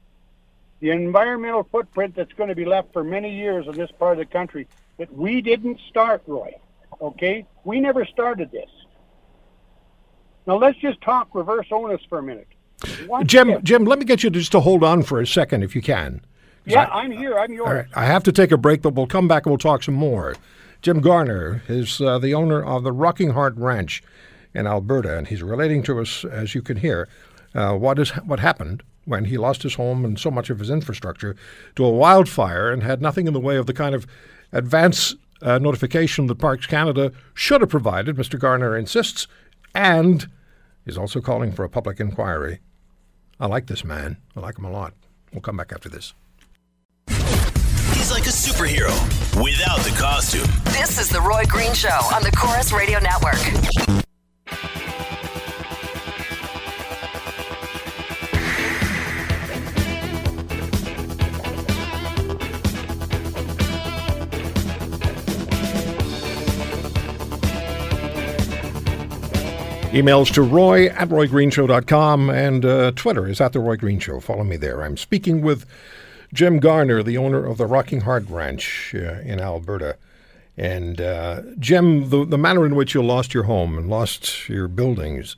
the 0.79 0.91
environmental 0.91 1.67
footprint 1.71 2.15
that's 2.15 2.31
going 2.33 2.49
to 2.49 2.55
be 2.55 2.65
left 2.65 2.93
for 2.93 3.03
many 3.03 3.35
years 3.35 3.67
in 3.67 3.73
this 3.73 3.91
part 3.99 4.13
of 4.13 4.17
the 4.19 4.31
country 4.31 4.67
that 4.97 5.13
we 5.13 5.41
didn't 5.41 5.79
start, 5.89 6.23
Roy. 6.27 6.53
Okay? 7.01 7.45
We 7.63 7.79
never 7.79 8.05
started 8.05 8.51
this. 8.51 8.69
Now 10.47 10.57
let's 10.57 10.77
just 10.79 11.01
talk 11.01 11.29
reverse 11.33 11.67
onus 11.71 12.01
for 12.07 12.19
a 12.19 12.23
minute. 12.23 12.47
What 13.07 13.27
Jim, 13.27 13.49
if- 13.49 13.63
Jim, 13.63 13.85
let 13.85 13.99
me 13.99 14.05
get 14.05 14.23
you 14.23 14.29
just 14.29 14.51
to 14.53 14.61
hold 14.61 14.83
on 14.83 15.03
for 15.03 15.19
a 15.19 15.27
second, 15.27 15.63
if 15.63 15.75
you 15.75 15.81
can. 15.81 16.21
yeah, 16.65 16.87
I'm 16.91 17.11
here. 17.11 17.37
I'm 17.37 17.51
yours. 17.51 17.67
All 17.67 17.73
right, 17.73 17.85
I 17.93 18.05
have 18.05 18.23
to 18.23 18.31
take 18.31 18.51
a 18.51 18.57
break, 18.57 18.81
but 18.81 18.93
we'll 18.93 19.07
come 19.07 19.27
back 19.27 19.45
and 19.45 19.51
we'll 19.51 19.57
talk 19.57 19.83
some 19.83 19.95
more. 19.95 20.35
Jim 20.81 21.01
Garner 21.01 21.61
is 21.67 21.99
uh, 21.99 22.19
the 22.19 22.33
owner 22.33 22.63
of 22.63 22.83
the 22.83 22.93
Rocking 22.93 23.31
Heart 23.31 23.55
Ranch 23.57 24.01
in 24.53 24.65
Alberta, 24.65 25.17
and 25.17 25.27
he's 25.27 25.43
relating 25.43 25.83
to 25.83 25.99
us, 25.99 26.23
as 26.23 26.55
you 26.55 26.61
can 26.61 26.77
hear, 26.77 27.09
uh, 27.53 27.73
what 27.73 27.99
is 27.99 28.11
what 28.11 28.39
happened 28.39 28.81
when 29.05 29.25
he 29.25 29.37
lost 29.37 29.63
his 29.63 29.75
home 29.75 30.05
and 30.05 30.19
so 30.19 30.29
much 30.29 30.49
of 30.49 30.59
his 30.59 30.69
infrastructure 30.69 31.35
to 31.75 31.85
a 31.85 31.89
wildfire 31.89 32.71
and 32.71 32.83
had 32.83 33.01
nothing 33.01 33.27
in 33.27 33.33
the 33.33 33.39
way 33.39 33.57
of 33.57 33.65
the 33.65 33.73
kind 33.73 33.95
of 33.95 34.05
advance 34.51 35.15
uh, 35.41 35.57
notification 35.57 36.27
that 36.27 36.35
Parks 36.35 36.65
Canada 36.65 37.11
should 37.33 37.61
have 37.61 37.69
provided. 37.69 38.15
Mr. 38.15 38.39
Garner 38.39 38.77
insists, 38.77 39.27
and 39.73 40.27
is 40.85 40.97
also 40.97 41.21
calling 41.21 41.51
for 41.51 41.63
a 41.63 41.69
public 41.69 41.99
inquiry. 41.99 42.59
I 43.39 43.47
like 43.47 43.67
this 43.67 43.85
man. 43.85 44.17
I 44.35 44.41
like 44.41 44.57
him 44.57 44.65
a 44.65 44.71
lot. 44.71 44.93
We'll 45.31 45.41
come 45.41 45.57
back 45.57 45.71
after 45.71 45.87
this. 45.89 46.13
He's 47.93 48.11
like 48.11 48.25
a 48.25 48.31
superhero 48.31 48.91
without 49.41 49.79
the 49.81 49.95
costume. 49.97 50.47
This 50.73 50.99
is 50.99 51.09
The 51.09 51.21
Roy 51.21 51.43
Green 51.47 51.73
Show 51.73 51.89
on 52.13 52.23
the 52.23 52.31
Corus 52.31 52.71
Radio 52.71 52.99
Network. 52.99 53.98
Emails 69.91 70.31
to 70.33 70.43
roy 70.43 70.85
at 70.85 71.09
roygreenshow.com 71.09 72.29
and 72.29 72.63
uh, 72.63 72.91
Twitter 72.91 73.27
is 73.27 73.41
at 73.41 73.53
The 73.53 73.59
Roy 73.59 73.75
Green 73.75 73.97
Show. 73.97 74.19
Follow 74.19 74.43
me 74.43 74.55
there. 74.55 74.83
I'm 74.83 74.97
speaking 74.97 75.41
with 75.41 75.65
Jim 76.31 76.59
Garner, 76.59 77.01
the 77.01 77.17
owner 77.17 77.43
of 77.43 77.57
the 77.57 77.65
Rocking 77.65 78.01
Heart 78.01 78.29
Ranch 78.29 78.93
uh, 78.93 79.19
in 79.21 79.39
Alberta. 79.39 79.97
And 80.55 81.01
uh, 81.01 81.41
Jim, 81.57 82.11
the, 82.11 82.23
the 82.23 82.37
manner 82.37 82.67
in 82.67 82.75
which 82.75 82.93
you 82.93 83.01
lost 83.01 83.33
your 83.33 83.45
home 83.45 83.79
and 83.79 83.89
lost 83.89 84.47
your 84.47 84.67
buildings 84.67 85.35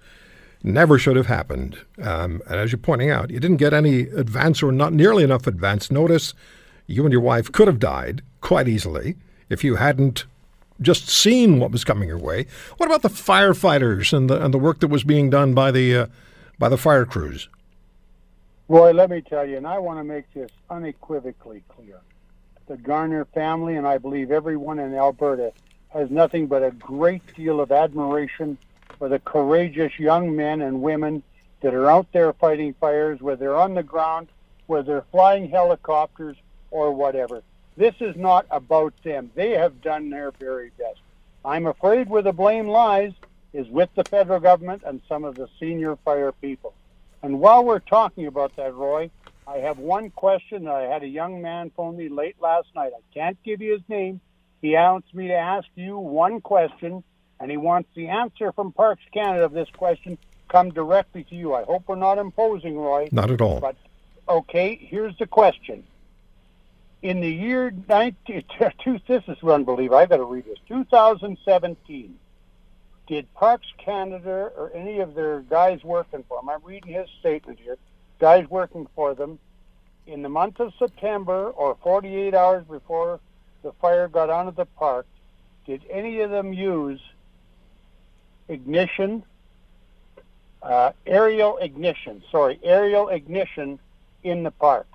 never 0.63 0.99
should 0.99 1.15
have 1.15 1.27
happened. 1.27 1.77
Um, 2.01 2.41
and 2.45 2.59
as 2.59 2.73
you're 2.73 2.79
pointing 2.79 3.09
out, 3.09 3.29
you 3.29 3.39
didn't 3.39 3.55
get 3.55 3.73
any 3.73 4.01
advance 4.01 4.61
or 4.61 4.73
not 4.73 4.91
nearly 4.91 5.23
enough 5.23 5.47
advance 5.47 5.89
notice. 5.89 6.33
You 6.87 7.05
and 7.05 7.13
your 7.13 7.21
wife 7.21 7.53
could 7.53 7.69
have 7.69 7.79
died 7.79 8.21
quite 8.41 8.67
easily 8.67 9.15
if 9.49 9.63
you 9.63 9.75
hadn't 9.75 10.25
just 10.81 11.09
seen 11.09 11.59
what 11.59 11.71
was 11.71 11.83
coming 11.83 12.07
your 12.07 12.17
way. 12.17 12.47
What 12.77 12.87
about 12.87 13.01
the 13.01 13.09
firefighters 13.09 14.15
and 14.15 14.29
the 14.29 14.43
and 14.43 14.53
the 14.53 14.57
work 14.57 14.79
that 14.79 14.87
was 14.87 15.03
being 15.03 15.29
done 15.29 15.53
by 15.53 15.71
the 15.71 15.95
uh, 15.95 16.07
by 16.57 16.69
the 16.69 16.77
fire 16.77 17.05
crews? 17.05 17.49
Roy, 18.67 18.91
let 18.93 19.09
me 19.09 19.21
tell 19.21 19.45
you, 19.45 19.57
and 19.57 19.67
I 19.67 19.79
want 19.79 19.99
to 19.99 20.03
make 20.03 20.31
this 20.33 20.49
unequivocally 20.69 21.61
clear. 21.67 21.99
The 22.67 22.77
Garner 22.77 23.25
family, 23.25 23.75
and 23.75 23.85
I 23.85 23.97
believe 23.97 24.31
everyone 24.31 24.79
in 24.79 24.95
Alberta, 24.95 25.51
has 25.89 26.09
nothing 26.09 26.47
but 26.47 26.63
a 26.63 26.71
great 26.71 27.35
deal 27.35 27.59
of 27.59 27.71
admiration 27.71 28.57
for 28.97 29.09
the 29.09 29.19
courageous 29.19 29.99
young 29.99 30.35
men 30.35 30.61
and 30.61 30.81
women 30.81 31.21
that 31.61 31.73
are 31.73 31.89
out 31.89 32.07
there 32.13 32.31
fighting 32.33 32.73
fires, 32.79 33.19
whether 33.19 33.39
they're 33.39 33.57
on 33.57 33.73
the 33.73 33.83
ground, 33.83 34.29
whether 34.67 34.83
they're 34.83 35.05
flying 35.11 35.49
helicopters, 35.49 36.37
or 36.69 36.93
whatever. 36.93 37.43
This 37.81 37.95
is 37.99 38.15
not 38.15 38.45
about 38.51 38.93
them. 39.01 39.31
They 39.33 39.53
have 39.53 39.81
done 39.81 40.11
their 40.11 40.29
very 40.39 40.69
best. 40.77 40.99
I'm 41.43 41.65
afraid 41.65 42.07
where 42.09 42.21
the 42.21 42.31
blame 42.31 42.67
lies 42.67 43.11
is 43.53 43.67
with 43.69 43.89
the 43.95 44.03
federal 44.03 44.39
government 44.39 44.83
and 44.85 45.01
some 45.09 45.23
of 45.23 45.33
the 45.33 45.49
senior 45.59 45.95
fire 46.05 46.31
people. 46.31 46.75
And 47.23 47.39
while 47.39 47.65
we're 47.65 47.79
talking 47.79 48.27
about 48.27 48.55
that, 48.57 48.75
Roy, 48.75 49.09
I 49.47 49.57
have 49.57 49.79
one 49.79 50.11
question 50.11 50.65
that 50.65 50.75
I 50.75 50.83
had 50.83 51.01
a 51.01 51.07
young 51.07 51.41
man 51.41 51.71
phone 51.75 51.97
me 51.97 52.07
late 52.07 52.35
last 52.39 52.67
night. 52.75 52.91
I 52.95 53.01
can't 53.15 53.41
give 53.41 53.63
you 53.63 53.71
his 53.71 53.89
name. 53.89 54.21
He 54.61 54.75
asked 54.75 55.15
me 55.15 55.29
to 55.29 55.33
ask 55.33 55.67
you 55.73 55.97
one 55.97 56.39
question, 56.39 57.03
and 57.39 57.49
he 57.49 57.57
wants 57.57 57.89
the 57.95 58.09
answer 58.09 58.51
from 58.51 58.73
Parks 58.73 59.01
Canada 59.11 59.45
of 59.45 59.53
this 59.53 59.69
question 59.75 60.19
come 60.49 60.69
directly 60.69 61.23
to 61.23 61.35
you. 61.35 61.55
I 61.55 61.63
hope 61.63 61.85
we're 61.87 61.95
not 61.95 62.19
imposing, 62.19 62.77
Roy. 62.77 63.09
Not 63.11 63.31
at 63.31 63.41
all. 63.41 63.59
But 63.59 63.75
okay, 64.29 64.75
here's 64.75 65.17
the 65.17 65.25
question. 65.25 65.83
In 67.01 67.19
the 67.19 67.29
year 67.29 67.73
19, 67.89 68.43
this 69.07 69.23
is 69.27 69.43
unbelievable. 69.43 69.97
I've 69.97 70.09
got 70.09 70.17
to 70.17 70.23
read 70.23 70.45
this. 70.45 70.59
2017. 70.67 72.17
Did 73.07 73.33
Parks 73.33 73.67
Canada 73.83 74.51
or 74.55 74.71
any 74.73 74.99
of 74.99 75.15
their 75.15 75.41
guys 75.41 75.83
working 75.83 76.23
for 76.27 76.39
them? 76.39 76.49
I'm 76.49 76.61
reading 76.63 76.93
his 76.93 77.09
statement 77.19 77.59
here. 77.59 77.77
Guys 78.19 78.47
working 78.49 78.87
for 78.95 79.15
them 79.15 79.39
in 80.05 80.21
the 80.21 80.29
month 80.29 80.59
of 80.59 80.73
September 80.77 81.49
or 81.49 81.75
48 81.83 82.33
hours 82.33 82.63
before 82.65 83.19
the 83.63 83.71
fire 83.81 84.07
got 84.07 84.29
onto 84.29 84.55
the 84.55 84.65
park. 84.65 85.07
Did 85.65 85.83
any 85.89 86.21
of 86.21 86.29
them 86.29 86.53
use 86.53 87.01
ignition, 88.47 89.23
uh, 90.61 90.91
aerial 91.05 91.57
ignition? 91.57 92.23
Sorry, 92.31 92.59
aerial 92.63 93.09
ignition 93.09 93.79
in 94.23 94.43
the 94.43 94.51
park. 94.51 94.87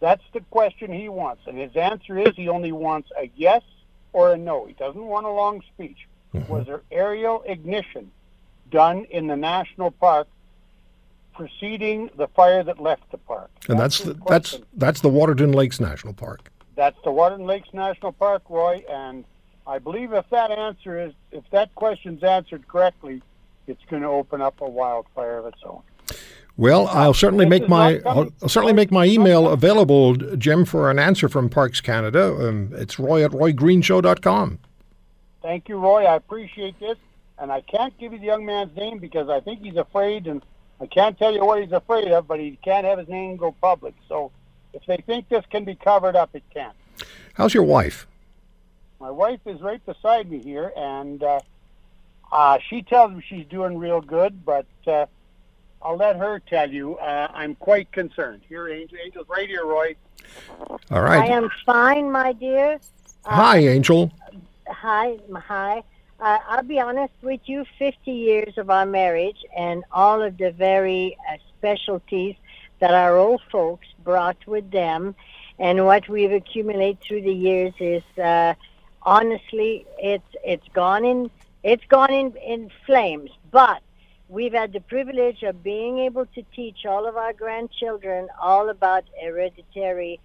That's 0.00 0.22
the 0.32 0.40
question 0.50 0.92
he 0.92 1.08
wants. 1.08 1.42
And 1.46 1.56
his 1.56 1.74
answer 1.76 2.18
is 2.18 2.36
he 2.36 2.48
only 2.48 2.72
wants 2.72 3.10
a 3.18 3.30
yes 3.36 3.62
or 4.12 4.32
a 4.32 4.36
no. 4.36 4.66
He 4.66 4.74
doesn't 4.74 5.04
want 5.04 5.26
a 5.26 5.30
long 5.30 5.62
speech. 5.74 6.06
Mm-hmm. 6.34 6.52
Was 6.52 6.66
there 6.66 6.82
aerial 6.90 7.42
ignition 7.46 8.10
done 8.70 9.04
in 9.10 9.26
the 9.26 9.36
national 9.36 9.90
park 9.90 10.28
preceding 11.34 12.10
the 12.16 12.28
fire 12.28 12.62
that 12.62 12.80
left 12.80 13.10
the 13.10 13.18
park? 13.18 13.50
And 13.68 13.78
that's 13.78 13.98
his 13.98 14.14
the, 14.14 14.22
that's 14.26 14.58
that's 14.74 15.00
the 15.00 15.08
Waterton 15.08 15.52
Lakes 15.52 15.80
National 15.80 16.12
Park. 16.12 16.50
That's 16.74 16.98
the 17.04 17.10
Waterton 17.10 17.46
Lakes 17.46 17.68
National 17.72 18.12
Park, 18.12 18.42
Roy, 18.50 18.84
and 18.90 19.24
I 19.66 19.78
believe 19.78 20.12
if 20.12 20.28
that 20.30 20.50
answer 20.50 21.00
is 21.00 21.12
if 21.32 21.44
that 21.50 21.74
question's 21.74 22.22
answered 22.22 22.68
correctly, 22.68 23.22
it's 23.66 23.82
going 23.88 24.02
to 24.02 24.08
open 24.08 24.40
up 24.40 24.60
a 24.60 24.68
wildfire 24.68 25.38
of 25.38 25.46
its 25.46 25.60
own. 25.64 25.82
Well, 26.58 26.86
I'll 26.88 27.12
certainly 27.14 27.44
this 27.44 27.60
make 27.60 27.68
my 27.68 27.94
not 27.94 28.02
coming- 28.02 28.24
I'll, 28.24 28.32
I'll 28.44 28.48
certainly 28.48 28.72
make 28.72 28.90
my 28.90 29.04
email 29.04 29.48
available, 29.48 30.14
Jim, 30.14 30.64
for 30.64 30.90
an 30.90 30.98
answer 30.98 31.28
from 31.28 31.50
Parks 31.50 31.80
Canada. 31.82 32.34
Um, 32.48 32.72
it's 32.74 32.98
roy 32.98 33.24
at 33.24 33.32
roygreenshow.com. 33.32 34.58
Thank 35.42 35.68
you, 35.68 35.78
Roy. 35.78 36.04
I 36.04 36.16
appreciate 36.16 36.78
this, 36.80 36.96
and 37.38 37.52
I 37.52 37.60
can't 37.60 37.96
give 37.98 38.12
you 38.12 38.18
the 38.18 38.24
young 38.24 38.44
man's 38.46 38.74
name 38.76 38.98
because 38.98 39.28
I 39.28 39.40
think 39.40 39.62
he's 39.62 39.76
afraid, 39.76 40.26
and 40.26 40.42
I 40.80 40.86
can't 40.86 41.16
tell 41.18 41.32
you 41.32 41.44
what 41.44 41.62
he's 41.62 41.72
afraid 41.72 42.08
of, 42.08 42.26
but 42.26 42.40
he 42.40 42.58
can't 42.64 42.86
have 42.86 42.98
his 42.98 43.08
name 43.08 43.36
go 43.36 43.52
public. 43.60 43.94
So 44.08 44.32
if 44.72 44.84
they 44.86 44.96
think 44.96 45.28
this 45.28 45.44
can 45.50 45.64
be 45.64 45.74
covered 45.74 46.16
up, 46.16 46.30
it 46.34 46.42
can. 46.52 46.72
How's 47.34 47.52
your 47.52 47.62
wife? 47.64 48.06
My 48.98 49.10
wife 49.10 49.40
is 49.44 49.60
right 49.60 49.84
beside 49.84 50.30
me 50.30 50.38
here, 50.38 50.72
and 50.74 51.22
uh, 51.22 51.40
uh, 52.32 52.58
she 52.68 52.82
tells 52.82 53.12
me 53.12 53.22
she's 53.28 53.46
doing 53.46 53.76
real 53.78 54.00
good, 54.00 54.44
but 54.44 54.66
uh, 54.86 55.04
I'll 55.86 55.96
let 55.96 56.16
her 56.16 56.40
tell 56.40 56.68
you. 56.68 56.96
Uh, 56.96 57.28
I'm 57.32 57.54
quite 57.54 57.92
concerned. 57.92 58.42
Here, 58.48 58.68
Angel, 58.68 58.98
Angel's 59.04 59.28
right 59.28 59.48
here, 59.48 59.64
Roy. 59.64 59.94
All 60.90 61.00
right. 61.00 61.30
I 61.30 61.32
am 61.32 61.48
fine, 61.64 62.10
my 62.10 62.32
dear. 62.32 62.80
Hi, 63.24 63.58
Angel. 63.58 64.10
Hi, 64.66 65.16
hi. 65.32 65.84
Uh, 66.18 66.38
I'll 66.48 66.64
be 66.64 66.80
honest 66.80 67.12
with 67.22 67.40
you. 67.44 67.64
Fifty 67.78 68.10
years 68.10 68.58
of 68.58 68.68
our 68.68 68.84
marriage 68.84 69.44
and 69.56 69.84
all 69.92 70.22
of 70.22 70.36
the 70.38 70.50
very 70.50 71.16
uh, 71.30 71.36
specialties 71.56 72.34
that 72.80 72.92
our 72.92 73.16
old 73.16 73.42
folks 73.52 73.86
brought 74.02 74.44
with 74.44 74.68
them, 74.72 75.14
and 75.60 75.84
what 75.84 76.08
we've 76.08 76.32
accumulated 76.32 77.00
through 77.00 77.22
the 77.22 77.32
years 77.32 77.74
is 77.78 78.02
uh, 78.18 78.54
honestly, 79.02 79.86
it's 80.00 80.34
it's 80.42 80.66
gone 80.72 81.04
in 81.04 81.30
it's 81.62 81.84
gone 81.86 82.12
in 82.12 82.34
in 82.38 82.72
flames. 82.86 83.30
But 83.52 83.82
we've 84.28 84.52
had 84.52 84.72
the 84.72 84.80
privilege 84.80 85.42
of 85.42 85.62
being 85.62 85.98
able 85.98 86.26
to 86.26 86.42
teach 86.54 86.84
all 86.84 87.06
of 87.06 87.16
our 87.16 87.32
grandchildren 87.32 88.28
all 88.40 88.68
about 88.68 89.04
hereditary 89.22 90.20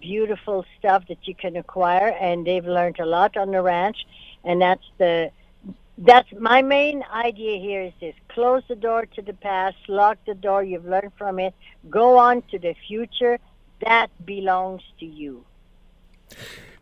beautiful 0.00 0.64
stuff 0.78 1.06
that 1.08 1.28
you 1.28 1.34
can 1.34 1.56
acquire 1.56 2.08
and 2.20 2.46
they've 2.46 2.66
learned 2.66 2.98
a 2.98 3.06
lot 3.06 3.36
on 3.36 3.52
the 3.52 3.62
ranch 3.62 3.98
and 4.44 4.60
that's 4.60 4.88
the 4.98 5.30
that's 5.98 6.28
my 6.38 6.60
main 6.60 7.04
idea 7.12 7.58
here 7.58 7.82
is 7.82 7.92
this 8.00 8.14
close 8.28 8.62
the 8.68 8.74
door 8.74 9.06
to 9.06 9.22
the 9.22 9.32
past 9.34 9.76
lock 9.88 10.18
the 10.26 10.34
door 10.34 10.64
you've 10.64 10.86
learned 10.86 11.12
from 11.16 11.38
it 11.38 11.54
go 11.88 12.18
on 12.18 12.42
to 12.50 12.58
the 12.58 12.74
future 12.88 13.38
that 13.80 14.08
belongs 14.24 14.82
to 14.98 15.06
you 15.06 15.44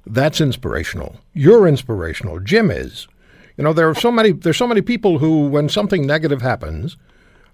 That's 0.07 0.41
inspirational. 0.41 1.17
You're 1.33 1.67
inspirational. 1.67 2.41
Jim 2.41 2.71
is. 2.71 3.09
You 3.57 3.63
know, 3.63 3.73
there 3.73 3.89
are 3.89 3.95
so 3.95 4.11
many 4.11 4.33
there's 4.33 4.57
so 4.57 4.67
many 4.67 4.81
people 4.81 5.19
who 5.19 5.47
when 5.47 5.69
something 5.69 6.07
negative 6.07 6.43
happens 6.43 6.97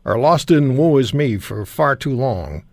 are 0.05 0.19
lost 0.19 0.51
in 0.51 0.77
woe 0.77 0.97
is 0.97 1.13
me 1.13 1.37
for 1.37 1.67
far 1.67 1.95
too 1.95 2.15
long. 2.15 2.65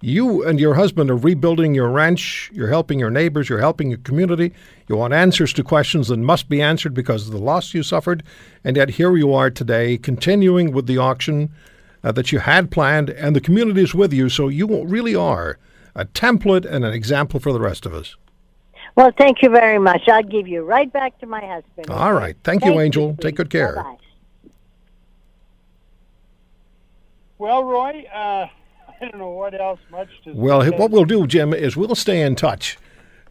You 0.00 0.46
and 0.46 0.60
your 0.60 0.74
husband 0.74 1.10
are 1.10 1.16
rebuilding 1.16 1.74
your 1.74 1.88
ranch, 1.88 2.52
you're 2.54 2.68
helping 2.68 3.00
your 3.00 3.10
neighbors, 3.10 3.48
you're 3.48 3.58
helping 3.58 3.88
your 3.90 3.98
community. 3.98 4.54
You 4.86 4.96
want 4.96 5.12
answers 5.12 5.52
to 5.54 5.64
questions 5.64 6.06
that 6.06 6.18
must 6.18 6.48
be 6.48 6.62
answered 6.62 6.94
because 6.94 7.26
of 7.26 7.32
the 7.32 7.38
loss 7.38 7.74
you 7.74 7.82
suffered, 7.82 8.22
and 8.62 8.76
yet 8.76 8.90
here 8.90 9.16
you 9.16 9.34
are 9.34 9.50
today 9.50 9.98
continuing 9.98 10.70
with 10.70 10.86
the 10.86 10.98
auction 10.98 11.52
uh, 12.04 12.12
that 12.12 12.30
you 12.30 12.38
had 12.38 12.70
planned 12.70 13.10
and 13.10 13.34
the 13.34 13.40
community 13.40 13.82
is 13.82 13.92
with 13.92 14.12
you, 14.12 14.28
so 14.28 14.46
you 14.46 14.84
really 14.84 15.16
are 15.16 15.58
a 15.96 16.04
template 16.04 16.64
and 16.64 16.84
an 16.84 16.92
example 16.92 17.40
for 17.40 17.52
the 17.52 17.60
rest 17.60 17.84
of 17.84 17.92
us. 17.92 18.14
Well 18.98 19.12
thank 19.18 19.42
you 19.42 19.50
very 19.50 19.78
much 19.78 20.02
i'll 20.08 20.22
give 20.24 20.48
you 20.48 20.62
right 20.64 20.92
back 20.92 21.18
to 21.20 21.26
my 21.26 21.40
husband 21.40 21.90
All 21.90 22.12
right. 22.12 22.36
Thank 22.44 22.64
you, 22.66 22.80
Angel. 22.80 23.16
Take 23.20 23.36
good 23.36 23.50
care. 23.50 23.76
Bye-bye. 23.76 23.96
Well, 27.38 27.64
Roy, 27.64 28.04
uh, 28.14 28.46
I 28.88 28.94
don't 29.00 29.18
know 29.18 29.30
what 29.30 29.58
else 29.58 29.80
much 29.90 30.08
to 30.24 30.32
Well, 30.34 30.62
say. 30.62 30.70
what 30.70 30.90
we'll 30.90 31.04
do, 31.04 31.26
Jim, 31.26 31.54
is 31.54 31.76
we'll 31.76 31.94
stay 31.94 32.22
in 32.22 32.34
touch, 32.36 32.78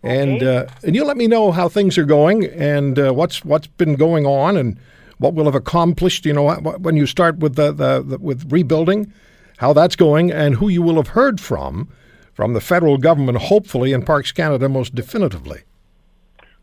and 0.04 0.42
uh, 0.44 0.68
and 0.84 0.96
you 0.96 1.04
let 1.06 1.18
me 1.18 1.28
know 1.28 1.52
how 1.52 1.70
things 1.70 1.98
are 1.98 2.06
going 2.06 2.46
and 2.46 2.98
uh, 3.00 3.14
what's 3.14 3.44
what's 3.46 3.68
been 3.68 3.96
going 3.96 4.26
on 4.26 4.58
and 4.58 4.80
what 5.20 5.34
we'll 5.34 5.46
have 5.46 5.56
accomplished. 5.56 6.26
You 6.26 6.34
know, 6.34 6.54
when 6.56 6.96
you 6.98 7.06
start 7.06 7.40
with 7.40 7.56
the, 7.56 7.72
the, 7.74 8.04
the 8.04 8.18
with 8.20 8.52
rebuilding, 8.52 9.12
how 9.58 9.74
that's 9.74 9.98
going, 9.98 10.32
and 10.32 10.56
who 10.56 10.70
you 10.70 10.82
will 10.82 10.96
have 10.98 11.10
heard 11.10 11.42
from 11.42 11.90
from 12.38 12.54
the 12.54 12.62
federal 12.62 13.00
government, 13.00 13.36
hopefully, 13.40 13.92
in 13.92 14.06
Parks 14.06 14.32
Canada, 14.32 14.70
most 14.70 14.94
definitively. 14.94 15.64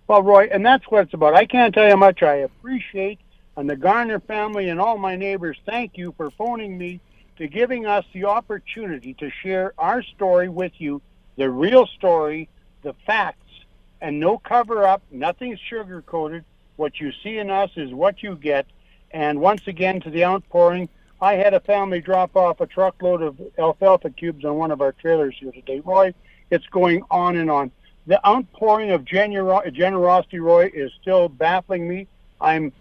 Well, 0.07 0.23
Roy, 0.23 0.45
and 0.53 0.65
that's 0.65 0.85
what 0.85 1.03
it's 1.03 1.15
about. 1.15 1.35
I 1.35 1.47
can't 1.47 1.75
tell 1.75 1.83
you 1.83 1.91
how 1.91 1.97
much 1.97 2.23
I 2.23 2.37
appreciate, 2.37 3.19
and 3.57 3.69
the 3.69 3.75
Garner 3.75 4.21
family 4.21 4.69
and 4.69 4.81
all 4.81 4.99
my 4.99 5.17
neighbors, 5.17 5.57
thank 5.67 5.99
you 5.99 6.15
for 6.17 6.31
phoning 6.31 6.79
me 6.79 7.01
to 7.39 7.49
giving 7.49 7.87
us 7.87 8.05
the 8.13 8.25
opportunity 8.25 9.15
to 9.15 9.29
share 9.43 9.75
our 9.77 10.01
story 10.05 10.49
with 10.49 10.71
you, 10.79 11.03
the 11.35 11.51
real 11.51 11.89
story, 11.89 12.49
the 12.83 12.95
facts, 13.05 13.51
and 14.01 14.21
no 14.21 14.39
cover 14.39 14.87
up, 14.87 15.03
nothing's 15.11 15.59
sugar 15.59 16.03
coated. 16.03 16.45
What 16.77 17.01
you 17.01 17.11
see 17.25 17.39
in 17.39 17.51
us 17.51 17.71
is 17.75 17.93
what 17.93 18.23
you 18.23 18.37
get. 18.37 18.67
And 19.11 19.41
once 19.41 19.63
again, 19.67 20.01
to 20.03 20.11
the 20.11 20.25
outpouring, 20.25 20.89
I 21.25 21.37
had 21.37 21.55
a 21.55 21.61
family 21.61 22.03
drop 22.03 22.37
off 22.37 22.61
a 22.61 22.67
truckload 22.67 23.23
of 23.23 23.41
alfalfa 23.59 24.11
cubes 24.11 24.45
on 24.45 24.57
one 24.57 24.71
of 24.71 24.83
our 24.83 24.93
trailers 24.93 25.35
here 25.41 25.53
today. 25.53 25.81
Roy, 25.81 26.13
it's 26.51 26.67
going 26.67 27.03
on 27.11 27.37
and 27.37 27.51
on 27.51 27.71
the 28.07 28.21
outpouring 28.29 28.91
of 28.91 29.07
genero- 29.07 29.73
generosity, 29.73 30.39
Roy, 30.39 30.71
is 30.75 30.93
still 31.01 31.31
baffling 31.31 31.89
me. 31.89 32.09
I'm, 32.43 32.75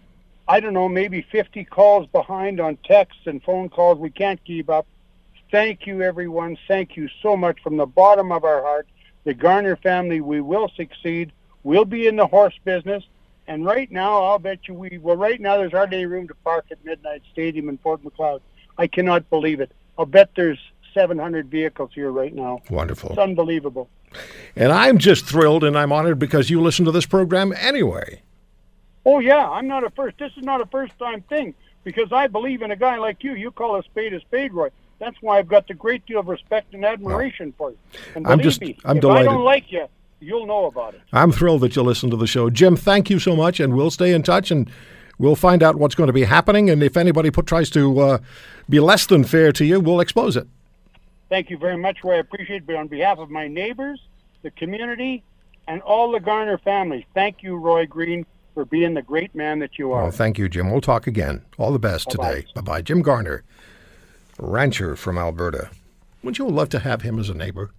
I 0.46 0.60
don't 0.60 0.74
know, 0.74 0.90
maybe 0.90 1.22
50 1.22 1.64
calls 1.64 2.06
behind 2.08 2.60
on 2.60 2.76
texts 2.84 3.22
and 3.24 3.42
phone 3.42 3.70
calls. 3.70 3.98
We 3.98 4.10
can't 4.10 4.44
keep 4.44 4.68
up. 4.68 4.86
Thank 5.50 5.86
you, 5.86 6.02
everyone. 6.02 6.58
Thank 6.68 6.98
you 6.98 7.08
so 7.22 7.38
much 7.38 7.62
from 7.62 7.78
the 7.78 7.86
bottom 7.86 8.30
of 8.30 8.44
our 8.44 8.60
heart. 8.60 8.86
The 9.24 9.32
Garner 9.32 9.76
family, 9.76 10.20
we 10.20 10.42
will 10.42 10.70
succeed. 10.76 11.32
We'll 11.62 11.86
be 11.86 12.08
in 12.08 12.16
the 12.16 12.26
horse 12.26 12.58
business. 12.62 13.04
And 13.46 13.64
right 13.64 13.90
now, 13.90 14.22
I'll 14.24 14.38
bet 14.38 14.60
you 14.68 14.74
we, 14.74 14.98
well, 14.98 15.16
right 15.16 15.40
now, 15.40 15.56
there's 15.58 15.72
hardly 15.72 15.98
any 15.98 16.06
room 16.06 16.26
to 16.28 16.34
park 16.36 16.66
at 16.70 16.82
Midnight 16.84 17.22
Stadium 17.32 17.68
in 17.68 17.78
Fort 17.78 18.02
Macleod. 18.02 18.40
I 18.78 18.86
cannot 18.86 19.28
believe 19.30 19.60
it. 19.60 19.70
I'll 19.98 20.06
bet 20.06 20.30
there's 20.34 20.58
700 20.94 21.48
vehicles 21.50 21.90
here 21.94 22.10
right 22.10 22.34
now. 22.34 22.62
Wonderful. 22.70 23.10
It's 23.10 23.18
unbelievable. 23.18 23.88
And 24.56 24.72
I'm 24.72 24.98
just 24.98 25.26
thrilled 25.26 25.64
and 25.64 25.76
I'm 25.76 25.92
honored 25.92 26.18
because 26.18 26.48
you 26.48 26.60
listen 26.60 26.84
to 26.86 26.92
this 26.92 27.04
program 27.06 27.52
anyway. 27.56 28.22
Oh 29.04 29.18
yeah, 29.18 29.48
I'm 29.50 29.66
not 29.66 29.84
a 29.84 29.90
first. 29.90 30.16
This 30.18 30.32
is 30.36 30.44
not 30.44 30.60
a 30.62 30.66
first 30.66 30.98
time 30.98 31.20
thing 31.22 31.52
because 31.82 32.10
I 32.12 32.26
believe 32.28 32.62
in 32.62 32.70
a 32.70 32.76
guy 32.76 32.96
like 32.96 33.22
you. 33.22 33.34
You 33.34 33.50
call 33.50 33.76
a 33.76 33.82
spade 33.82 34.14
a 34.14 34.20
spade, 34.20 34.52
Roy. 34.54 34.68
That's 35.00 35.16
why 35.20 35.38
I've 35.38 35.48
got 35.48 35.68
a 35.68 35.74
great 35.74 36.06
deal 36.06 36.20
of 36.20 36.28
respect 36.28 36.72
and 36.72 36.84
admiration 36.84 37.52
for 37.58 37.70
you. 37.72 37.78
And 38.14 38.26
I'm 38.26 38.40
just- 38.40 38.60
me, 38.60 38.78
I'm 38.84 38.96
if 38.96 38.98
I 38.98 39.00
delighted. 39.00 39.24
don't 39.30 39.44
like 39.44 39.70
you, 39.70 39.86
you'll 40.24 40.46
know 40.46 40.66
about 40.66 40.94
it. 40.94 41.02
I'm 41.12 41.32
thrilled 41.32 41.60
that 41.62 41.76
you 41.76 41.82
listen 41.82 42.10
to 42.10 42.16
the 42.16 42.26
show. 42.26 42.50
Jim, 42.50 42.76
thank 42.76 43.10
you 43.10 43.18
so 43.18 43.36
much, 43.36 43.60
and 43.60 43.74
we'll 43.74 43.90
stay 43.90 44.12
in 44.12 44.22
touch 44.22 44.50
and 44.50 44.70
we'll 45.18 45.36
find 45.36 45.62
out 45.62 45.76
what's 45.76 45.94
going 45.94 46.08
to 46.08 46.12
be 46.12 46.24
happening. 46.24 46.70
And 46.70 46.82
if 46.82 46.96
anybody 46.96 47.30
put, 47.30 47.46
tries 47.46 47.70
to 47.70 48.00
uh, 48.00 48.18
be 48.68 48.80
less 48.80 49.06
than 49.06 49.24
fair 49.24 49.52
to 49.52 49.64
you, 49.64 49.80
we'll 49.80 50.00
expose 50.00 50.36
it. 50.36 50.46
Thank 51.28 51.50
you 51.50 51.58
very 51.58 51.76
much, 51.76 52.04
Roy. 52.04 52.16
I 52.16 52.18
appreciate 52.18 52.56
it. 52.58 52.66
But 52.66 52.76
on 52.76 52.88
behalf 52.88 53.18
of 53.18 53.30
my 53.30 53.48
neighbors, 53.48 54.00
the 54.42 54.50
community, 54.50 55.22
and 55.66 55.80
all 55.82 56.12
the 56.12 56.20
Garner 56.20 56.58
family, 56.58 57.06
thank 57.14 57.42
you, 57.42 57.56
Roy 57.56 57.86
Green, 57.86 58.26
for 58.52 58.64
being 58.64 58.94
the 58.94 59.02
great 59.02 59.34
man 59.34 59.58
that 59.60 59.78
you 59.78 59.92
are. 59.92 60.02
Well, 60.02 60.10
thank 60.12 60.38
you, 60.38 60.48
Jim. 60.48 60.70
We'll 60.70 60.80
talk 60.80 61.06
again. 61.06 61.44
All 61.58 61.72
the 61.72 61.78
best 61.78 62.08
Bye-bye. 62.08 62.34
today. 62.34 62.46
Bye 62.54 62.60
bye. 62.60 62.82
Jim 62.82 63.02
Garner, 63.02 63.42
rancher 64.38 64.94
from 64.96 65.18
Alberta. 65.18 65.70
Wouldn't 66.22 66.38
you 66.38 66.48
love 66.48 66.68
to 66.70 66.78
have 66.78 67.02
him 67.02 67.18
as 67.18 67.28
a 67.28 67.34
neighbor? 67.34 67.70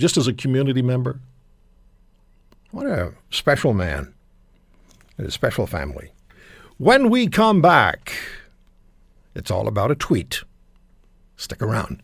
Just 0.00 0.16
as 0.16 0.26
a 0.26 0.32
community 0.32 0.80
member? 0.80 1.20
What 2.70 2.86
a 2.86 3.12
special 3.28 3.74
man 3.74 4.14
and 5.18 5.26
a 5.26 5.30
special 5.30 5.66
family. 5.66 6.12
When 6.78 7.10
we 7.10 7.26
come 7.28 7.60
back, 7.60 8.14
it's 9.34 9.50
all 9.50 9.68
about 9.68 9.90
a 9.90 9.94
tweet. 9.94 10.42
Stick 11.36 11.60
around. 11.60 12.02